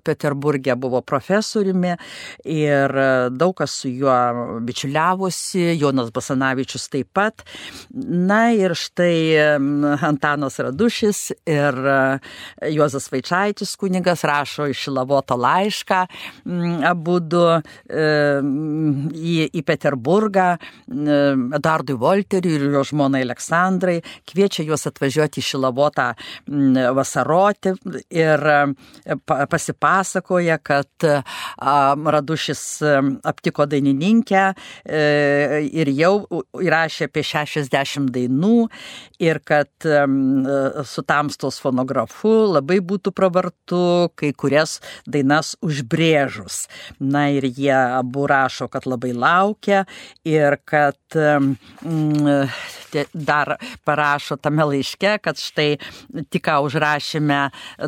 Peterburgė 0.06 0.76
buvo 0.80 1.02
profesoriumi 1.06 1.94
ir 2.44 2.96
e, 3.02 3.08
daug 3.30 3.54
kas 3.60 3.78
su 3.82 3.90
juo 3.92 4.16
bičiuliavosi, 4.66 5.76
Jonas 5.80 6.12
Basanavičius 6.14 6.88
taip 6.92 7.12
pat. 7.16 7.44
Na 7.94 8.50
ir 8.54 8.74
štai 8.76 9.58
Antanas 10.06 10.58
Radušis 10.62 11.22
ir 11.48 11.80
e, 11.80 11.98
Juozas 12.74 13.08
Vaičaitis 13.12 13.76
kunigas 13.80 14.24
rašo 14.26 14.68
iš 14.72 14.86
Lavoto 14.92 15.36
laišką 15.38 16.02
abu 16.86 17.18
du 17.20 17.42
į, 17.86 19.34
į 19.46 19.62
Peterburgą 19.66 20.46
Edardui 21.56 21.96
Volteriui 22.00 22.56
ir 22.56 22.66
jo 22.74 22.82
žmonai 22.86 23.22
Aleksandrai, 23.26 23.98
kviečia 24.28 24.64
juos 24.66 24.86
atvažiuoti 24.88 25.42
į 25.42 25.46
Šilavotą 25.50 26.08
vasaroti 26.96 27.72
ir 28.10 28.46
e, 28.52 29.16
pasipasakoja, 29.26 30.58
kad 30.58 31.06
Radušis 32.16 32.62
aptiko 33.26 33.66
dainininkę 33.70 34.42
e, 34.84 35.62
ir 35.66 35.90
jau 35.96 36.42
įrašė 36.62 37.08
apie 37.10 37.24
60 37.26 38.10
dainų 38.14 38.68
ir 39.22 39.40
kad 39.46 39.86
su 40.86 41.04
tamstos 41.06 41.58
fonografu 41.62 42.32
labai 42.52 42.78
būtų 42.84 43.12
pravartu 43.16 43.82
kai 44.18 44.32
kurias 44.36 44.78
dainas 45.06 45.54
užbrėžus. 45.64 46.66
Na 47.00 47.26
ir 47.34 47.48
jie 47.48 47.74
abu 47.74 48.26
rašo, 48.30 48.68
kad 48.72 48.86
labai 48.88 49.12
laukia 49.16 49.84
ir 50.26 50.58
kad 50.64 50.98
dar 53.12 53.56
parašo 53.84 54.36
tame 54.36 54.64
laiške, 54.70 55.16
kad 55.22 55.40
štai 55.40 55.76
tik 56.30 56.44
ką 56.48 56.58
užrašėme 56.66 57.38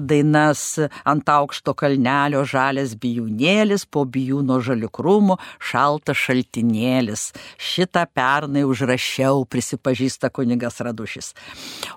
dainas 0.00 0.62
ant 1.08 1.32
aukšto 1.32 1.74
kalnelio 1.78 2.44
žalės 2.48 2.94
bijūnėlis, 3.00 3.86
po 3.90 4.04
bijūno 4.04 4.60
žaliukrumų 4.64 5.38
šaltas 5.70 6.18
šaltinėlis. 6.26 7.28
Šitą 7.58 8.06
pernai 8.14 8.64
užrašiau, 8.68 9.44
prisipažįsta 9.50 10.32
kunigas 10.34 10.80
Radušis. 10.84 11.34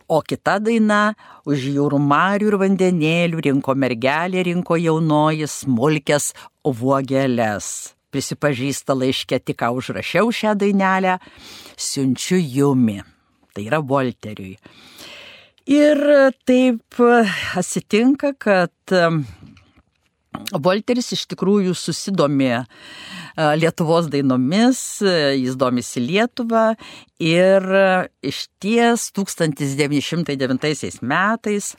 O 0.07 0.21
kita 0.25 0.59
daina 0.63 1.13
už 1.45 1.71
jūrų 1.77 2.01
marių 2.01 2.51
ir 2.51 2.59
vandenėlių 2.65 3.47
rinko 3.47 3.75
mergelė, 3.77 4.45
rinko 4.47 4.77
jaunoji 4.79 5.49
smulkės 5.49 6.31
vuogelės 6.65 7.91
prisipažįsta 8.11 8.95
laiškė, 8.97 9.39
tik 9.39 9.61
ką 9.61 9.71
užrašiau 9.79 10.31
šią 10.35 10.55
dainelę, 10.59 11.17
siunčiu 11.79 12.39
jumi. 12.39 12.99
Tai 13.51 13.67
yra 13.67 13.81
Volteriui. 13.83 14.57
Ir 15.69 15.99
taip 16.47 17.01
atsitinka, 17.59 18.33
kad 18.41 18.95
Volteris 20.51 21.11
iš 21.11 21.25
tikrųjų 21.31 21.73
susidomė 21.75 22.63
Lietuvos 23.59 24.07
dainomis, 24.11 24.79
jis 25.01 25.55
domisi 25.59 26.01
Lietuvą 26.03 26.73
ir 27.21 27.67
iš 28.25 28.41
ties 28.63 29.09
1909 29.15 30.99
metais 31.03 31.71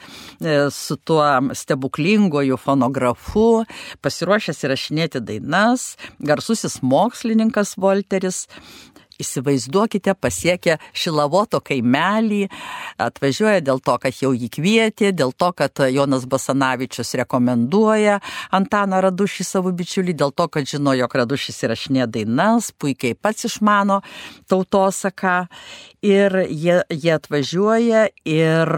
su 0.76 0.96
tuo 0.96 1.26
stebuklingoju 1.56 2.56
fonografu 2.60 3.64
pasiruošęs 4.04 4.64
įrašinėti 4.68 5.24
dainas, 5.24 5.96
garsusis 6.20 6.80
mokslininkas 6.84 7.76
Volteris 7.80 8.46
Įsivaizduokite, 9.22 10.14
pasiekia 10.18 10.78
Šilavoto 10.92 11.60
kaimelį, 11.64 12.46
atvažiuoja 13.02 13.62
dėl 13.64 13.82
to, 13.84 13.96
kad 14.02 14.18
jau 14.22 14.32
jį 14.34 14.50
kvietė, 14.52 15.12
dėl 15.16 15.34
to, 15.38 15.52
kad 15.56 15.84
Jonas 15.92 16.26
Basanavičius 16.30 17.14
rekomenduoja 17.22 18.18
Antaną 18.54 19.02
Radušį 19.06 19.46
savo 19.46 19.72
bičiulį, 19.76 20.16
dėl 20.18 20.34
to, 20.36 20.48
kad 20.52 20.68
žino, 20.68 20.94
jog 20.98 21.14
Radušis 21.22 21.62
įrašinė 21.66 22.08
dainas, 22.12 22.72
puikiai 22.74 23.16
pats 23.18 23.48
išmano 23.48 24.02
tautosaką. 24.50 25.46
Ir 26.02 26.34
jie, 26.50 26.80
jie 26.90 27.12
atvažiuoja 27.14 28.08
ir 28.26 28.70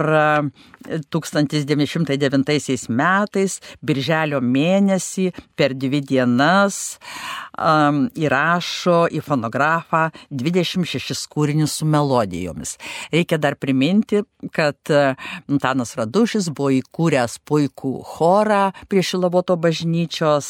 1909 1.09 2.89
metais, 2.93 3.55
birželio 3.81 4.41
mėnesį, 4.45 5.31
per 5.57 5.73
dvi 5.73 6.03
dienas 6.05 6.99
um, 7.57 8.05
įrašo 8.13 9.05
į 9.09 9.23
fonografą 9.25 10.09
26 10.37 11.27
kūrinius 11.31 11.79
su 11.79 11.87
melodijomis. 11.89 12.75
Reikia 13.13 13.39
dar 13.41 13.57
priminti, 13.59 14.23
kad 14.55 14.77
Antanas 14.91 15.95
Radušis 15.97 16.51
buvo 16.55 16.73
įkūręs 16.79 17.39
puikų 17.47 17.93
chorą 18.15 18.63
prie 18.91 19.03
Šilavoto 19.05 19.57
bažnyčios 19.59 20.47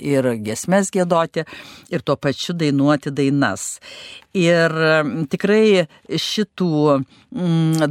ir 0.00 0.34
gesmes 0.44 0.92
gėdoti 0.94 1.46
ir 1.90 2.04
tuo 2.06 2.16
pačiu 2.16 2.56
dainuoti 2.56 3.12
dainas. 3.14 3.74
Ir 4.34 4.72
tikrai 5.30 5.84
šitų 6.18 6.70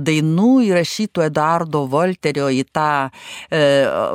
dainų 0.08 0.50
įrašytų 0.68 1.24
Eduardo 1.28 1.86
Volterio 1.92 2.50
į 2.52 2.66
tą 2.76 3.08
e, 3.08 3.62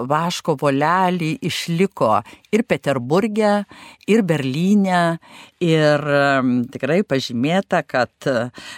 vaško 0.08 0.58
volelį 0.60 1.30
išliko 1.48 2.18
ir 2.52 2.64
Peterburgė, 2.68 3.54
ir 4.08 4.24
Berlyne, 4.28 5.02
ir 5.64 6.08
tikrai 6.72 7.02
pažymėta, 7.08 7.82
kad 7.88 8.30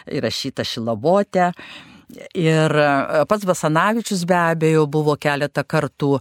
įrašyta 0.07 0.67
Šilavote. 0.67 1.51
Ir 2.35 2.75
pats 3.31 3.47
Basanavičius 3.47 4.25
be 4.29 4.37
abejo 4.39 4.87
buvo 4.91 5.17
keletą 5.21 5.65
kartų 5.67 6.13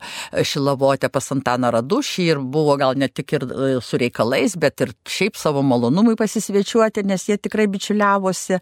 šilavotę 0.46 1.10
pas 1.14 1.32
Antaną 1.36 1.72
Radušį 1.76 2.26
ir 2.34 2.42
buvo 2.42 2.76
gal 2.80 2.98
ne 3.00 3.10
tik 3.10 3.38
ir 3.38 3.46
su 3.86 4.00
reikalais, 4.02 4.58
bet 4.60 4.86
ir 4.86 4.94
šiaip 5.10 5.40
savo 5.40 5.64
malonumui 5.66 6.18
pasisvečiuoti, 6.20 7.06
nes 7.08 7.28
jie 7.30 7.40
tikrai 7.42 7.68
bičiuliavosi. 7.72 8.60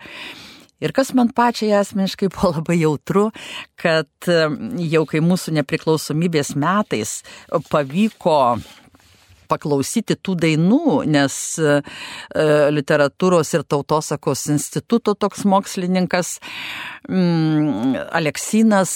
Ir 0.77 0.93
kas 0.93 1.09
man 1.17 1.31
pačiai 1.33 1.73
asmeniškai 1.79 2.29
buvo 2.35 2.53
labai 2.59 2.79
jautru, 2.81 3.27
kad 3.81 4.31
jau 4.93 5.05
kai 5.09 5.23
mūsų 5.25 5.55
nepriklausomybės 5.59 6.53
metais 6.59 7.21
pavyko 7.71 8.39
paklausyti 9.49 10.17
tų 10.19 10.35
dainų, 10.43 10.81
nes 11.09 11.37
e, 11.59 11.79
literatūros 12.73 13.53
ir 13.57 13.65
tautosakos 13.67 14.47
instituto 14.53 15.15
toks 15.17 15.45
mokslininkas 15.47 16.37
mm, 17.09 17.97
Aleksinas 18.17 18.95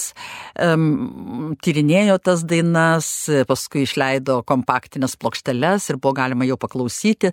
tyrinėjo 1.66 2.18
tas 2.24 2.46
dainas, 2.48 3.08
paskui 3.48 3.86
išleido 3.88 4.42
kompaktinės 4.48 5.18
plokšteles 5.22 5.90
ir 5.90 6.00
buvo 6.02 6.16
galima 6.20 6.48
jau 6.48 6.60
paklausyti. 6.62 7.32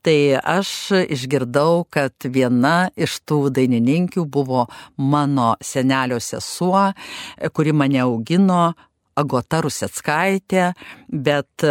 Tai 0.00 0.40
aš 0.48 0.68
išgirdau, 1.12 1.82
kad 1.92 2.24
viena 2.24 2.88
iš 2.96 3.18
tų 3.28 3.50
dainininkių 3.52 4.24
buvo 4.24 4.62
mano 4.96 5.50
senelio 5.60 6.16
sesuo, 6.24 6.86
kuri 7.52 7.74
mane 7.76 8.00
augino, 8.06 8.70
Agota 9.18 9.60
Rusetskaitė, 9.64 10.70
bet 11.10 11.66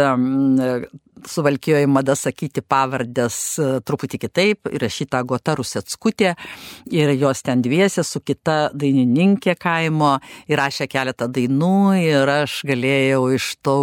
suvalkijoje 1.28 1.88
mada 1.90 2.14
sakyti 2.18 2.62
pavardės 2.64 3.36
e, 3.60 3.68
truputį 3.86 4.20
kitaip, 4.24 4.70
rašyta 4.80 5.22
Gota 5.28 5.54
Rusetskutė 5.58 6.34
ir 6.92 7.12
jos 7.18 7.42
ten 7.46 7.62
dviesė 7.64 8.04
su 8.06 8.22
kita 8.24 8.70
dainininkė 8.76 9.56
kaimo 9.60 10.16
įrašė 10.50 10.88
keletą 10.90 11.28
dainų 11.32 11.72
ir 12.00 12.32
aš 12.32 12.60
galėjau 12.68 13.22
iš 13.36 13.48
tų 13.64 13.76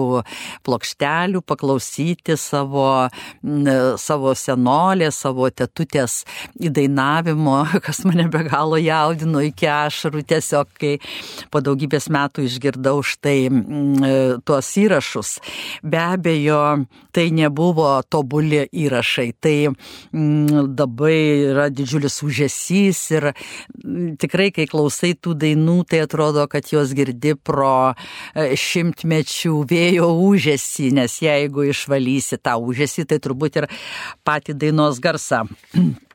plokštelių 0.68 1.44
paklausyti 1.48 2.38
savo, 2.40 3.08
savo 4.02 4.34
senolės, 4.38 5.22
savo 5.24 5.50
tetutės 5.50 6.22
įdainavimo, 6.60 7.60
kas 7.86 8.04
mane 8.08 8.28
be 8.34 8.44
galo 8.50 8.80
jaudino 8.82 9.44
iki 9.46 9.70
ašarų 9.72 10.24
tiesiog, 10.34 10.74
kai 10.80 10.96
po 11.54 11.62
daugybės 11.64 12.10
metų 12.14 12.48
išgirdau 12.48 13.00
štai 13.06 13.38
tuos 14.48 14.72
įrašus. 14.80 15.38
Be 15.84 16.02
abejo, 16.02 16.62
tai 17.16 17.27
tai 17.28 17.36
nebuvo 17.36 18.02
tobuli 18.08 18.68
įrašai, 18.72 19.34
tai 19.40 19.68
mm, 19.68 20.76
labai 20.78 21.18
yra 21.52 21.68
didžiulis 21.70 22.22
užesys 22.24 23.02
ir 23.12 23.32
mm, 23.34 24.16
tikrai, 24.22 24.52
kai 24.56 24.68
klausai 24.68 25.14
tų 25.20 25.36
dainų, 25.36 25.84
tai 25.90 26.06
atrodo, 26.06 26.48
kad 26.48 26.72
jos 26.72 26.94
girdi 26.96 27.36
pro 27.36 27.94
e, 28.34 28.56
šimtmečių 28.56 29.66
vėjo 29.68 30.10
užesį, 30.30 30.92
nes 30.96 31.20
jeigu 31.22 31.68
išvalysi 31.68 32.40
tą 32.40 32.58
užesį, 32.64 33.08
tai 33.12 33.20
turbūt 33.20 33.60
ir 33.62 33.70
patį 34.24 34.56
dainos 34.56 35.02
garsą 35.04 35.44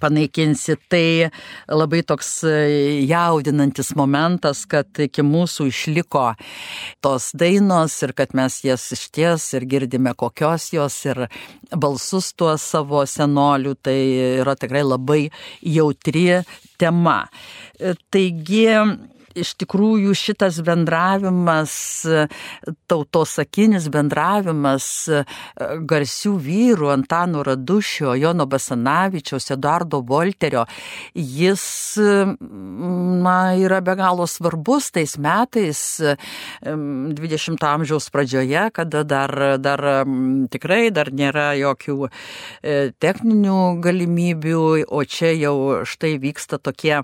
panaikinsi. 0.00 0.76
Tai 0.90 1.30
labai 1.68 2.02
toks 2.06 2.30
e, 2.48 2.54
jaudinantis 3.08 3.92
momentas, 3.98 4.64
kad 4.70 5.02
iki 5.02 5.24
mūsų 5.26 5.68
išliko 5.70 6.26
tos 7.04 7.30
dainos 7.38 7.96
ir 8.04 8.14
kad 8.16 8.34
mes 8.36 8.60
jas 8.64 8.88
išties 8.96 9.50
ir 9.58 9.68
girdime 9.70 10.14
kokios 10.18 10.70
jos 10.74 10.98
ir 11.06 11.26
balsus 11.76 12.32
tuos 12.34 12.64
savo 12.64 13.04
senolių, 13.06 13.76
tai 13.82 13.98
yra 14.42 14.56
tikrai 14.58 14.84
labai 14.86 15.22
jautri 15.62 16.42
tema. 16.80 17.22
E, 17.78 17.94
taigi, 18.10 18.66
iš 19.38 19.52
tikrųjų 19.60 20.14
šitas 20.16 20.58
bendravimas, 20.66 21.72
tautosakinis 22.90 23.86
bendravimas 23.92 24.86
garsių 25.90 26.32
vyrų 26.42 26.90
Antano 26.94 27.44
Radušio, 27.46 28.14
Jono 28.18 28.46
Basanavičiaus, 28.50 29.50
Eduardo 29.54 30.00
Volterio, 30.06 30.64
jis 31.14 31.64
na, 32.00 33.36
yra 33.58 33.80
be 33.84 33.94
galo 33.98 34.26
svarbus 34.30 34.90
tais 34.94 35.16
metais 35.20 35.82
20-ojo 36.64 37.70
amžiaus 37.70 38.10
pradžioje, 38.10 38.66
kada 38.74 39.04
dar, 39.06 39.36
dar 39.62 39.84
tikrai 40.50 40.90
dar 40.94 41.12
nėra 41.14 41.52
jokių 41.58 41.96
e, 42.06 42.10
techninių 42.98 43.60
galimybių, 43.84 44.64
o 44.90 45.04
čia 45.06 45.32
jau 45.36 45.54
štai 45.86 46.16
vyksta 46.22 46.58
tokie 46.58 47.00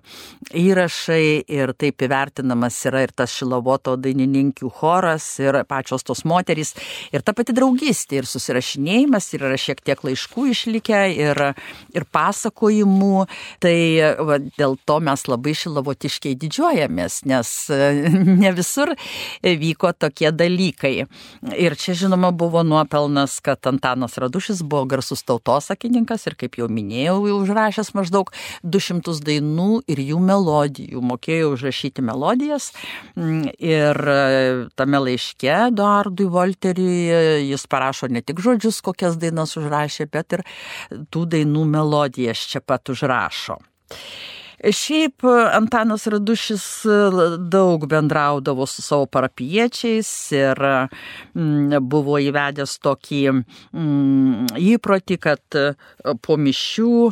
įrašai 0.56 1.46
ir 1.46 1.74
taip 1.78 2.02
įvertinti 2.02 2.15
vertinamas 2.16 2.78
yra 2.88 3.04
ir 3.04 3.12
tas 3.16 3.32
Šilavoto 3.36 3.96
dainininkių 4.00 4.70
choras, 4.78 5.26
ir 5.42 5.58
pačios 5.68 6.06
tos 6.06 6.24
moterys, 6.28 6.74
ir 7.14 7.24
ta 7.26 7.34
pati 7.36 7.54
draugystė, 7.56 8.20
ir 8.20 8.28
susirašinėjimas, 8.30 9.28
ir 9.34 9.46
yra 9.48 9.58
šiek 9.60 9.82
tiek 9.84 10.02
laiškų 10.06 10.46
išlikę, 10.52 11.02
ir, 11.14 11.42
ir 11.96 12.06
pasakojimų. 12.14 13.26
Tai 13.62 13.76
va, 14.28 14.38
dėl 14.58 14.76
to 14.88 14.98
mes 15.04 15.26
labai 15.28 15.54
šilavotiškiai 15.58 16.38
didžiuojamės, 16.40 17.20
nes 17.28 17.52
ne 18.42 18.52
visur 18.56 18.94
vyko 19.42 19.92
tokie 19.96 20.32
dalykai. 20.32 20.94
Ir 21.56 21.76
čia, 21.80 21.96
žinoma, 22.04 22.32
buvo 22.36 22.62
nuopelnas, 22.66 23.38
kad 23.44 23.64
Antanas 23.68 24.16
Radušis 24.20 24.62
buvo 24.66 24.86
garsus 24.88 25.24
tautosakininkas 25.26 26.28
ir, 26.30 26.38
kaip 26.38 26.58
jau 26.60 26.70
minėjau, 26.72 27.18
užrašęs 27.42 27.92
maždaug 27.96 28.32
200 28.64 29.20
dainų 29.26 29.82
ir 29.90 30.02
jų 30.02 30.20
melodijų, 30.22 31.02
mokėjo 31.04 31.52
užrašyti 31.54 32.05
melodijas. 32.06 32.70
Mm, 33.16 33.50
ir 33.58 34.00
e, 34.12 34.20
tame 34.78 35.02
laiške 35.08 35.50
Eduardui 35.56 36.28
Volteriui 36.32 37.50
jis 37.50 37.66
parašo 37.70 38.10
ne 38.12 38.22
tik 38.22 38.40
žodžius, 38.44 38.82
kokias 38.86 39.18
dainas 39.20 39.56
užrašė, 39.58 40.08
bet 40.12 40.38
ir 40.38 40.46
tų 41.12 41.26
dainų 41.36 41.66
melodijas 41.76 42.46
čia 42.50 42.64
pat 42.64 42.94
užrašo. 42.94 43.60
Šiaip 44.56 45.24
Antanas 45.52 46.06
Radušis 46.06 46.64
daug 47.38 47.84
bendraudavo 47.86 48.66
su 48.66 48.82
savo 48.82 49.06
parapiečiais 49.06 50.08
ir 50.32 50.62
mm, 50.64 51.76
buvo 51.84 52.16
įvedęs 52.24 52.78
tokį 52.80 53.20
mm, 53.36 54.56
įprotį, 54.56 55.18
kad 55.20 55.60
po 56.24 56.38
mišių 56.40 57.10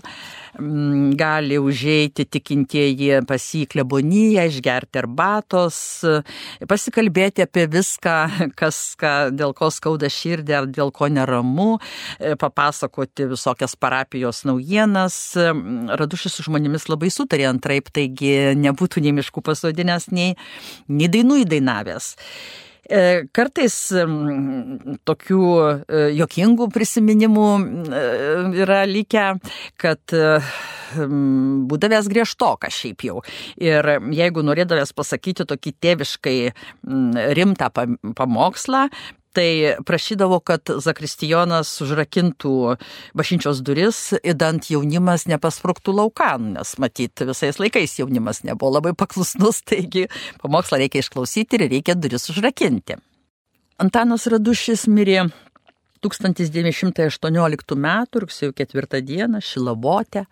gali 1.19 1.59
užeiti 1.59 2.25
tikintieji 2.25 3.23
pas 3.29 3.43
jį 3.43 3.65
kleboniją, 3.71 4.45
išgerti 4.49 5.01
arbatos, 5.01 5.79
pasikalbėti 6.71 7.45
apie 7.45 7.67
viską, 7.71 8.17
kas, 8.61 8.81
ką, 9.01 9.15
dėl 9.35 9.55
ko 9.57 9.71
skauda 9.75 10.11
širdį 10.13 10.57
ar 10.59 10.69
dėl 10.71 10.93
ko 10.95 11.09
neramu, 11.13 11.79
e, 12.19 12.35
papasakoti 12.41 13.29
visokias 13.33 13.77
parapijos 13.77 14.45
naujienas. 14.49 15.19
Mm, 15.39 15.95
Radušis 15.99 16.39
su 16.39 16.47
žmonėmis 16.49 16.89
labai 16.91 17.11
sutarė 17.15 17.49
antraip, 17.51 17.91
taigi 17.95 18.55
nebūtų 18.59 19.03
nei 19.05 19.15
miškų 19.19 19.43
pasodinęs, 19.45 20.11
nei, 20.15 20.37
nei 20.89 21.11
dainų 21.11 21.43
įdainavęs. 21.45 22.15
E, 22.85 23.25
kartais 23.33 23.77
tokių 25.09 25.45
e, 25.65 26.03
jokingų 26.19 26.69
prisiminimų 26.75 27.49
e, 27.57 28.03
yra 28.61 28.83
likę, 28.89 29.27
kad 29.81 30.17
būdavęs 30.95 32.09
griežtokas 32.13 32.77
šiaip 32.77 33.07
jau. 33.09 33.23
Ir 33.59 33.89
jeigu 34.15 34.45
norėdavęs 34.47 34.93
pasakyti 34.95 35.47
tokį 35.49 35.73
tėviškai 35.83 36.39
rimtą 37.35 37.71
pamokslą, 38.15 38.85
tai 39.35 39.77
prašydavo, 39.87 40.39
kad 40.47 40.71
Zakristijonas 40.85 41.71
užrakintų 41.85 42.55
bažnyčios 43.19 43.63
duris, 43.67 44.01
įdant 44.23 44.69
jaunimas 44.71 45.27
nepaspruktų 45.31 45.95
laukan, 45.99 46.53
nes 46.59 46.75
matyt, 46.83 47.25
visais 47.27 47.59
laikais 47.63 47.99
jaunimas 47.99 48.45
nebuvo 48.47 48.77
labai 48.79 48.95
paklusnus, 48.99 49.63
taigi 49.69 50.07
pamokslą 50.43 50.85
reikia 50.85 51.03
išklausyti 51.05 51.59
ir 51.59 51.69
reikia 51.73 51.99
duris 51.99 52.31
užrakinti. 52.33 53.01
Antanas 53.83 54.29
Radušis 54.31 54.87
mirė 54.87 55.25
1918 56.05 57.75
m. 57.75 57.89
rugsėjo 58.23 58.53
4 58.55 59.01
d. 59.03 59.41
Šilavote. 59.43 60.27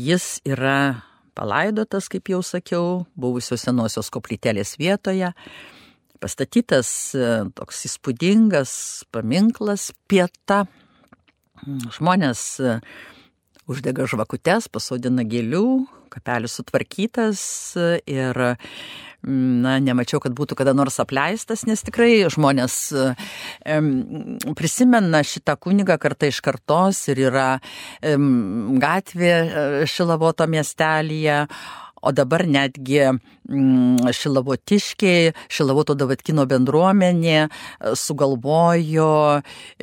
Jis 0.00 0.38
yra 0.46 1.02
palaidotas, 1.36 2.08
kaip 2.08 2.30
jau 2.32 2.40
sakiau, 2.46 3.04
buvusios 3.18 3.66
senosios 3.66 4.08
koplytelės 4.14 4.78
vietoje 4.80 5.34
pastatytas 6.20 6.88
e, 7.14 7.26
toks 7.56 7.86
įspūdingas 7.88 8.72
paminklas 9.14 9.90
pieta. 10.10 10.64
Žmonės 11.96 12.46
e, 12.60 12.78
uždega 13.70 14.06
žvakutes, 14.10 14.68
pasodina 14.72 15.24
gėlių, 15.26 15.66
kapelis 16.12 16.56
sutvarkytas 16.58 17.42
e, 17.78 17.88
ir 18.08 18.40
na, 19.26 19.76
nemačiau, 19.82 20.20
kad 20.22 20.36
būtų 20.38 20.58
kada 20.60 20.74
nors 20.76 21.00
apleistas, 21.02 21.64
nes 21.66 21.80
tikrai 21.82 22.28
žmonės 22.30 22.76
prisimena 24.54 25.22
šitą 25.26 25.56
kunigą 25.58 25.96
kartą 25.98 26.28
iš 26.30 26.38
kartos 26.46 27.00
ir 27.10 27.24
yra 27.24 27.48
gatvė 28.84 29.32
Šilavoto 29.90 30.46
miestelėje, 30.52 31.40
o 32.06 32.12
dabar 32.14 32.46
netgi 32.46 33.00
mm, 33.02 34.12
šilavotiškiai, 34.14 35.32
šilavoto 35.50 35.96
davatkino 35.98 36.46
bendruomenė 36.48 37.36
e, 37.42 37.48
sugalvojo 37.98 39.10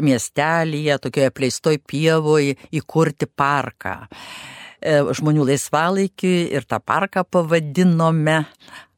miestelėje, 0.04 1.00
tokioje 1.04 1.34
pleistoj 1.36 1.82
pievoje 1.90 2.56
įkurti 2.72 3.28
parką 3.28 3.98
e, 4.08 5.02
žmonių 5.20 5.50
laisvalaikiui 5.52 6.48
ir 6.56 6.68
tą 6.70 6.80
parką 6.84 7.28
pavadinome 7.28 8.44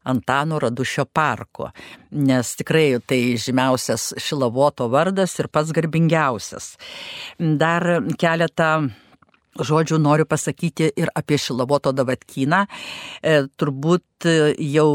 Antano 0.06 0.60
Radušio 0.62 1.08
parko, 1.10 1.72
nes 2.14 2.52
tikrai 2.60 3.00
tai 3.10 3.18
žymiausias 3.42 4.12
Šilavoto 4.22 4.86
vardas 4.94 5.34
ir 5.42 5.50
pats 5.50 5.74
garbingiausias. 5.74 6.76
Dar 7.42 7.88
keletą 8.22 8.70
žodžių 9.56 10.00
noriu 10.02 10.26
pasakyti 10.28 10.90
ir 10.96 11.12
apie 11.16 11.40
Šilavoto 11.40 11.94
davatkyną. 11.96 12.66
E, 13.22 13.38
turbūt 13.56 14.28
jau 14.62 14.90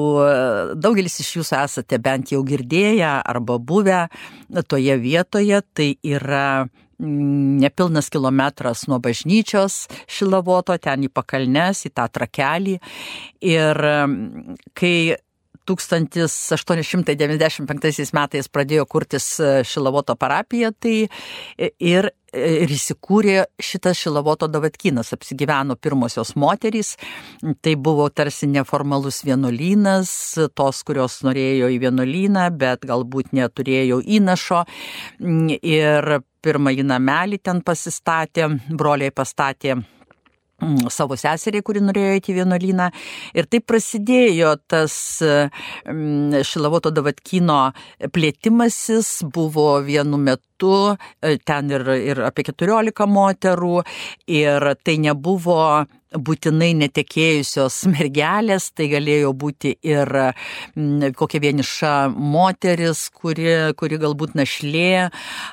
daugelis 0.81 1.21
iš 1.23 1.37
jūsų 1.39 1.57
esate 1.63 2.01
bent 2.03 2.33
jau 2.35 2.43
girdėję 2.45 3.11
arba 3.21 3.59
buvę 3.59 4.07
toje 4.69 4.97
vietoje. 5.01 5.63
Tai 5.75 5.89
yra 6.03 6.67
nepilnas 7.01 8.11
kilometras 8.13 8.87
nuo 8.89 8.99
bažnyčios 9.01 9.87
Šilavoto, 10.11 10.77
ten 10.79 11.07
į 11.07 11.11
pakalnes, 11.13 11.85
į 11.89 11.95
tą 11.97 12.07
trakelį. 12.13 12.77
Ir 13.49 13.83
kai 14.77 14.95
1895 15.71 18.13
metais 18.17 18.49
pradėjo 18.53 18.85
kurtis 18.91 19.27
e, 19.41 19.43
Šilavoto 19.67 20.15
parapija, 20.21 20.71
tai 20.73 21.09
ir, 21.59 22.11
ir 22.35 22.69
įsikūrė 22.77 23.45
šitas 23.63 23.97
Šilavoto 24.01 24.47
davatkinas, 24.51 25.13
apsigyveno 25.17 25.75
pirmosios 25.77 26.37
moterys, 26.37 26.97
tai 27.63 27.75
buvo 27.77 28.09
tarsi 28.11 28.47
neformalus 28.51 29.25
vienuolynas, 29.27 30.11
tos, 30.55 30.83
kurios 30.87 31.23
norėjo 31.27 31.67
į 31.71 31.79
vienuolyną, 31.87 32.51
bet 32.59 32.79
galbūt 32.89 33.27
neturėjo 33.37 33.97
įnašo. 34.19 34.61
Ir 35.21 36.21
pirmąjį 36.41 36.85
namelį 36.89 37.39
ten 37.45 37.61
pasistatė, 37.65 38.49
broliai 38.73 39.11
pastatė 39.13 40.00
savo 40.93 41.17
seseriai, 41.21 41.65
kuri 41.67 41.83
norėjo 41.85 42.17
eiti 42.17 42.35
į 42.35 42.41
vienuolyną. 42.41 42.91
Ir 43.37 43.49
taip 43.51 43.67
prasidėjo 43.71 44.55
tas 44.71 44.95
Šilavoto 46.51 46.93
Davatkino 46.95 47.63
plėtimasis, 48.13 49.21
buvo 49.35 49.73
vienu 49.87 50.21
metu, 50.21 50.50
e, 51.23 51.39
ten 51.45 51.71
ir, 51.73 51.87
ir 52.13 52.25
apie 52.27 52.45
14 52.51 53.09
moterų, 53.11 53.81
ir 54.29 54.73
tai 54.85 54.99
nebuvo 55.01 55.61
būtinai 56.11 56.73
netekėjusios 56.75 57.85
mergelės, 57.95 58.71
tai 58.75 58.89
galėjo 58.91 59.33
būti 59.37 59.77
ir 59.87 60.11
kokia 61.19 61.41
vieniša 61.43 61.93
moteris, 62.11 63.07
kuri, 63.15 63.73
kuri 63.79 64.01
galbūt 64.03 64.35
našlė, 64.39 65.11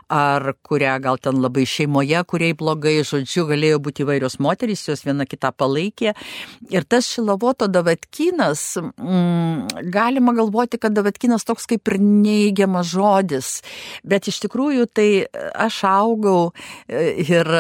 ar 0.10 0.54
kurią 0.66 0.98
gal 1.04 1.22
ten 1.22 1.42
labai 1.44 1.68
šeimoje, 1.70 2.24
kuriai 2.30 2.58
blogai, 2.58 2.98
žodžiu, 3.06 3.48
galėjo 3.52 3.82
būti 3.86 4.06
įvairios 4.06 4.40
moterys, 4.44 4.88
jos 4.90 5.06
viena 5.06 5.28
kitą 5.30 5.54
palaikė. 5.54 6.16
Ir 6.74 6.88
tas 6.90 7.10
šilavoto 7.12 7.70
davatkinas, 7.70 8.66
mm, 8.82 9.92
galima 9.94 10.34
galvoti, 10.38 10.82
kad 10.82 10.96
davatkinas 10.98 11.46
toks 11.48 11.70
kaip 11.70 11.88
ir 11.92 12.00
neįgiamas 12.02 12.90
žodis, 12.90 13.52
bet 14.08 14.30
iš 14.32 14.42
tikrųjų 14.48 14.88
tai 14.98 15.10
aš 15.54 15.82
augau 15.90 16.52
e, 16.90 17.14
ir 17.22 17.52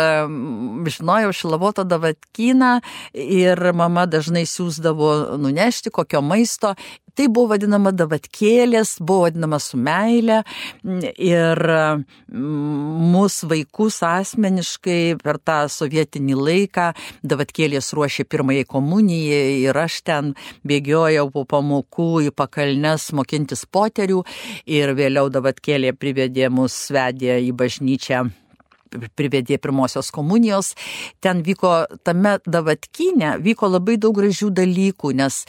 žinojau 0.97 1.33
šilavoto 1.35 1.85
davatkiną 1.87 2.77
ir 3.13 3.61
mama 3.77 4.07
dažnai 4.09 4.47
siūsdavo 4.49 5.37
nunešti 5.41 5.93
kokio 5.93 6.23
maisto. 6.25 6.73
Tai 7.17 7.25
buvo 7.33 7.55
vadinama 7.55 7.89
davatkėlės, 7.97 8.99
buvo 9.01 9.23
vadinama 9.25 9.57
su 9.57 9.79
meilė 9.81 10.43
ir 11.17 11.61
mūsų 12.37 13.49
vaikus 13.53 13.97
asmeniškai 14.05 15.17
per 15.23 15.39
tą 15.41 15.57
sovietinį 15.73 16.37
laiką 16.37 16.91
davatkėlės 17.25 17.89
ruošė 17.97 18.27
pirmąjį 18.29 18.67
komuniją 18.69 19.43
ir 19.65 19.81
aš 19.87 20.01
ten 20.05 20.33
bėgiojau 20.69 21.31
po 21.33 21.47
pamokų 21.49 22.09
į 22.29 22.35
pakalnes 22.37 23.09
mokintis 23.17 23.65
poterių 23.65 24.21
ir 24.79 24.93
vėliau 24.97 25.31
davatkėlė 25.33 25.97
privedė 25.97 26.51
mus 26.53 26.83
vedė 26.93 27.41
į 27.49 27.55
bažnyčią 27.57 28.27
privedė 29.17 29.57
pirmosios 29.61 30.11
komunijos. 30.15 30.73
Ten 31.23 31.43
vyko 31.45 31.73
tame 32.07 32.37
davatkinė, 32.45 33.37
vyko 33.43 33.69
labai 33.71 33.97
daug 34.01 34.15
gražių 34.17 34.49
dalykų, 34.57 35.13
nes 35.17 35.43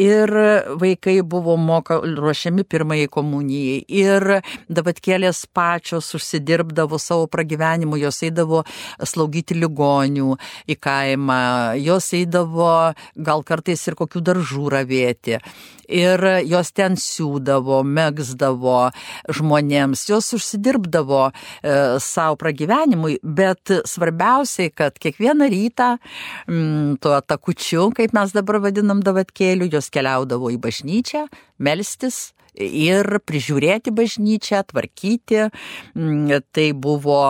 ir 0.00 0.32
vaikai 0.80 1.18
buvo 1.22 1.56
moka, 1.60 2.00
ruošiami 2.04 2.64
pirmajai 2.64 3.10
komunijai, 3.12 3.82
ir 3.88 4.40
davatkėlės 4.68 5.44
pačios 5.54 6.12
užsidirbdavo 6.18 6.98
savo 7.02 7.28
pragyvenimu, 7.30 7.98
jos 8.00 8.22
eidavo 8.26 8.64
slaugyti 9.02 9.58
ligonių 9.58 10.36
į 10.70 10.78
kaimą, 10.80 11.40
jos 11.82 12.12
eidavo 12.16 12.94
gal 13.14 13.44
kartais 13.46 13.82
ir 13.88 13.98
kokių 13.98 14.24
daržų 14.30 14.68
ravėti 14.74 15.40
ir 15.88 16.22
jos 16.48 16.72
ten 16.76 16.98
siūdavo, 17.00 17.82
megzdavo 17.86 18.90
žmonėms, 19.34 20.06
jos 20.10 20.32
užsidirbdavo 20.38 21.24
e, 21.28 21.32
savo 22.02 22.38
pragyvenimui, 22.40 23.18
bet 23.22 23.72
svarbiausiai, 23.88 24.72
kad 24.74 24.98
kiekvieną 25.00 25.48
rytą 25.52 25.94
m, 25.96 26.54
mm, 26.54 26.94
tuo 27.04 27.18
takučiu, 27.20 27.90
kaip 27.96 28.14
mes 28.16 28.34
dabar 28.36 28.60
vadinam 28.68 29.02
davatkėliu, 29.04 29.70
jos 29.72 29.90
keliaudavo 29.94 30.52
į 30.54 30.60
bažnyčią, 30.62 31.26
melstis 31.58 32.32
ir 32.54 33.18
prižiūrėti 33.26 33.92
bažnyčią, 33.94 34.62
tvarkyti. 34.70 35.48
Mm, 35.94 36.40
tai 36.54 36.70
buvo 36.72 37.20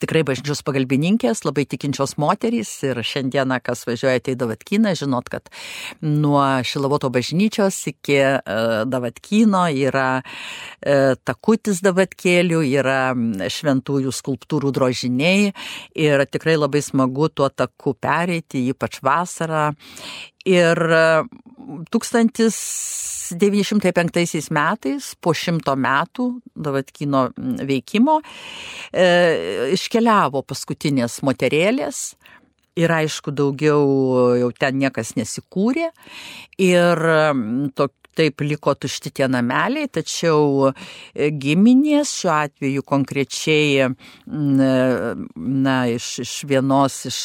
tikrai 0.00 0.22
bažnyčios 0.24 0.62
pagalbininkės, 0.64 1.42
labai 1.44 1.66
tikinčios 1.68 2.16
moterys 2.20 2.70
ir 2.88 3.00
šiandieną, 3.04 3.58
kas 3.64 3.84
važiuojate 3.88 4.32
į 4.32 4.38
Davatkyną, 4.40 4.94
žinot, 4.96 5.28
kad 5.32 5.50
nuo 6.00 6.40
Šilavoto 6.64 7.10
bažnyčios 7.12 7.76
iki 7.92 8.16
uh, 8.22 8.84
Davatkyno 8.88 9.66
yra 9.84 10.08
uh, 10.24 11.12
takutis 11.28 11.82
Davatkėlių, 11.84 12.62
yra 12.80 13.00
šventųjų 13.52 14.14
skulptūrų 14.14 14.72
drožiniai 14.74 15.52
ir 16.00 16.24
tikrai 16.32 16.56
labai 16.56 16.80
smagu 16.84 17.28
tuo 17.28 17.50
taku 17.52 17.92
pereiti, 18.00 18.64
ypač 18.72 19.02
vasarą. 19.04 19.66
Ir 20.44 20.76
uh, 20.92 21.24
1905 21.90 24.50
metais, 24.50 25.14
po 25.20 25.34
šimto 25.34 25.76
metų 25.76 26.40
Davatkino 26.54 27.28
veikimo, 27.64 28.20
e, 28.92 29.70
iškeliavo 29.74 30.42
paskutinės 30.46 31.22
moterėlės. 31.26 32.14
Ir 32.74 32.90
aišku, 32.90 33.30
daugiau 33.30 33.86
jau 34.40 34.50
ten 34.58 34.78
niekas 34.82 35.14
nesikūrė. 35.14 35.90
Ir 36.58 36.98
to, 37.78 37.86
taip 38.18 38.40
liko 38.42 38.74
tušti 38.74 39.10
tie 39.14 39.28
nameliai, 39.30 39.86
tačiau 39.90 40.72
giminės 41.14 42.10
šiuo 42.18 42.32
atveju 42.34 42.82
konkrečiai, 42.86 43.94
na, 44.26 45.86
iš, 45.90 46.18
iš 46.26 46.44
vienos 46.50 47.06
iš 47.10 47.18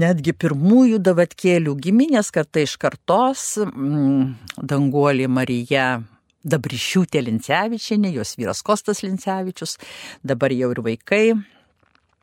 netgi 0.00 0.34
pirmųjų 0.36 0.98
davatkėlių 1.04 1.74
giminės 1.82 2.32
kartai 2.34 2.64
iš 2.66 2.76
kartos, 2.82 3.44
mm, 3.64 4.34
danguolė 4.58 5.28
Marija 5.30 6.02
Dabrišiūtė 6.44 7.22
Lincevičianė, 7.24 8.10
jos 8.18 8.34
vyras 8.36 8.60
Kostas 8.66 9.00
Lincevičius, 9.04 9.78
dabar 10.22 10.52
jau 10.52 10.70
ir 10.74 10.82
vaikai, 10.84 11.24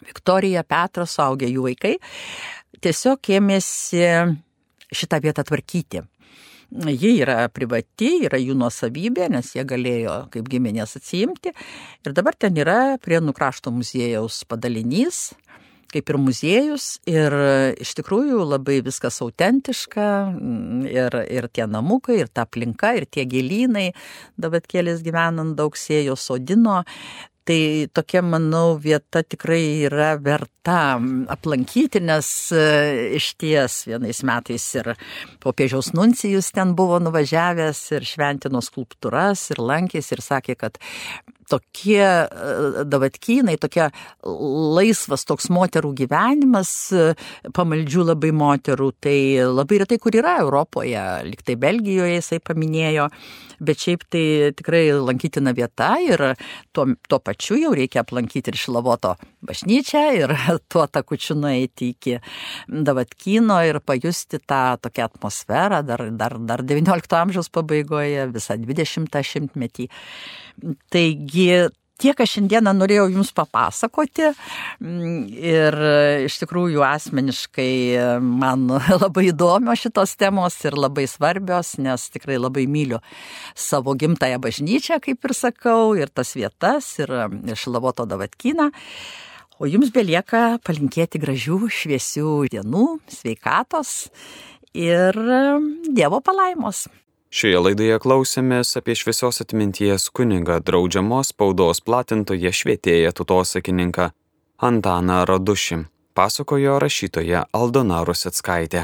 Viktorija, 0.05 0.63
Petras, 0.65 1.15
suaugę 1.17 1.49
jų 1.49 1.65
vaikai, 1.69 1.95
tiesiog 2.81 3.31
ėmėsi 3.37 4.05
šitą 4.93 5.21
vietą 5.23 5.45
tvarkyti. 5.47 6.03
Ji 6.71 7.09
yra 7.19 7.49
privati, 7.51 8.13
yra 8.29 8.37
jų 8.39 8.53
nuosavybė, 8.55 9.25
nes 9.33 9.49
jie 9.57 9.65
galėjo 9.67 10.13
kaip 10.31 10.47
giminės 10.47 10.95
atsiimti. 11.01 11.51
Ir 12.05 12.15
dabar 12.15 12.37
ten 12.39 12.55
yra 12.55 12.95
prie 13.01 13.19
Nukrašto 13.19 13.73
muziejaus 13.75 14.45
padalinys, 14.47 15.33
kaip 15.93 16.11
ir 16.11 16.19
muziejus 16.21 16.85
ir 17.09 17.35
iš 17.81 17.95
tikrųjų 17.99 18.43
labai 18.47 18.79
viskas 18.85 19.21
autentiška 19.23 20.07
mm, 20.31 20.85
ir, 20.91 21.17
ir 21.27 21.49
tie 21.53 21.67
namukai, 21.69 22.21
ir 22.23 22.31
ta 22.31 22.47
aplinka, 22.47 22.93
ir 22.97 23.07
tie 23.09 23.27
gėlynai, 23.29 23.91
dabar 24.39 24.63
kėlės 24.65 25.03
gyvenant 25.05 25.57
daug 25.59 25.77
sėjo 25.79 26.17
sodino, 26.19 26.81
Tai 27.41 27.87
tokia, 27.89 28.21
manau, 28.21 28.75
vieta 28.77 29.23
tikrai 29.25 29.81
yra 29.87 30.11
verta 30.21 30.99
aplankyti, 31.33 31.97
nes 32.05 32.27
e, 32.53 32.65
iš 33.17 33.31
ties 33.41 33.79
vienais 33.89 34.19
metais 34.29 34.67
ir 34.77 34.91
popiežiaus 35.41 35.89
nuncijus 35.97 36.51
ten 36.53 36.75
buvo 36.77 36.99
nuvažiavęs 37.01 37.81
ir 37.97 38.05
šventino 38.05 38.61
skulptūras 38.61 39.47
ir 39.55 39.63
lankėsi 39.71 40.13
ir 40.13 40.21
sakė, 40.21 40.57
kad 40.61 40.77
tokie 41.51 42.01
e, 42.03 42.85
davatkynai, 42.87 43.57
tokia 43.61 43.89
laisvas 44.23 45.25
toks 45.27 45.49
moterų 45.53 45.93
gyvenimas, 46.03 46.73
e, 46.95 47.11
pamaldžių 47.57 48.07
labai 48.11 48.31
moterų, 48.35 48.91
tai 49.03 49.17
labai 49.47 49.81
retai 49.83 49.99
kur 50.01 50.15
yra 50.17 50.37
Europoje, 50.45 51.05
liktai 51.27 51.57
Belgijoje 51.59 52.19
jisai 52.19 52.41
paminėjo, 52.43 53.09
bet 53.61 53.83
šiaip 53.83 54.07
tai 54.11 54.23
tikrai 54.57 54.87
lankytina 54.97 55.53
vieta 55.57 55.93
ir 56.01 56.23
tuo, 56.73 56.87
tuo 57.07 57.19
pačiu 57.21 57.59
jau 57.59 57.75
reikia 57.77 58.01
aplankyti 58.05 58.51
ir 58.51 58.59
Šilavoto 58.61 59.15
bažnyčią 59.45 60.03
ir 60.17 60.35
tuo 60.71 60.87
takučiu 60.87 61.37
nueiti 61.39 61.91
iki 61.95 62.17
Davatkyno 62.71 63.59
ir 63.67 63.81
pajusti 63.85 64.39
tą 64.47 64.77
tokią 64.81 65.07
atmosferą 65.09 65.81
dar, 65.85 66.07
dar, 66.17 66.37
dar 66.39 66.63
19 66.65 67.17
amžiaus 67.17 67.51
pabaigoje, 67.53 68.27
visą 68.33 68.57
20 68.61 69.21
šimtmetį. 69.31 69.87
Taigi 70.91 71.69
tiek 72.01 72.21
aš 72.23 72.35
šiandieną 72.37 72.73
norėjau 72.73 73.05
Jums 73.13 73.31
papasakoti 73.37 74.31
mm, 74.31 75.17
ir 75.37 75.77
iš 76.25 76.39
tikrųjų 76.41 76.83
asmeniškai 76.85 77.73
man 78.25 78.67
labai 79.03 79.27
įdomios 79.29 79.83
šitos 79.85 80.15
temos 80.19 80.57
ir 80.65 80.77
labai 80.77 81.07
svarbios, 81.09 81.75
nes 81.81 82.07
tikrai 82.13 82.39
labai 82.41 82.65
myliu 82.71 83.01
savo 83.55 83.93
gimtają 83.93 84.41
bažnyčią, 84.41 85.01
kaip 85.03 85.27
ir 85.27 85.35
sakau, 85.37 85.91
ir 85.99 86.09
tas 86.09 86.33
vietas, 86.37 86.93
ir, 87.03 87.11
ir 87.45 87.59
Šilavoto 87.59 88.07
Davatkyną. 88.09 88.71
O 89.61 89.67
jums 89.69 89.91
belieka 89.93 90.57
palinkėti 90.65 91.21
gražių, 91.21 91.67
šviesių 91.69 92.31
dienų, 92.49 92.85
sveikatos 93.13 94.09
ir 94.73 95.13
Dievo 95.85 96.21
palaimos. 96.25 96.87
Šioje 97.31 97.59
laidoje 97.63 97.95
klausėmės 98.03 98.75
apie 98.75 98.91
šviesios 98.99 99.39
atminties 99.39 100.09
kunigą 100.11 100.57
draudžiamos 100.67 101.29
spaudos 101.31 101.79
platintoje 101.79 102.51
švietėją 102.51 103.13
tutosakininką 103.15 104.09
Antaną 104.67 105.21
Radušį, 105.29 105.77
pasakojo 106.11 106.75
rašytoja 106.83 107.45
Aldona 107.55 108.01
Ruseckaitė. 108.09 108.83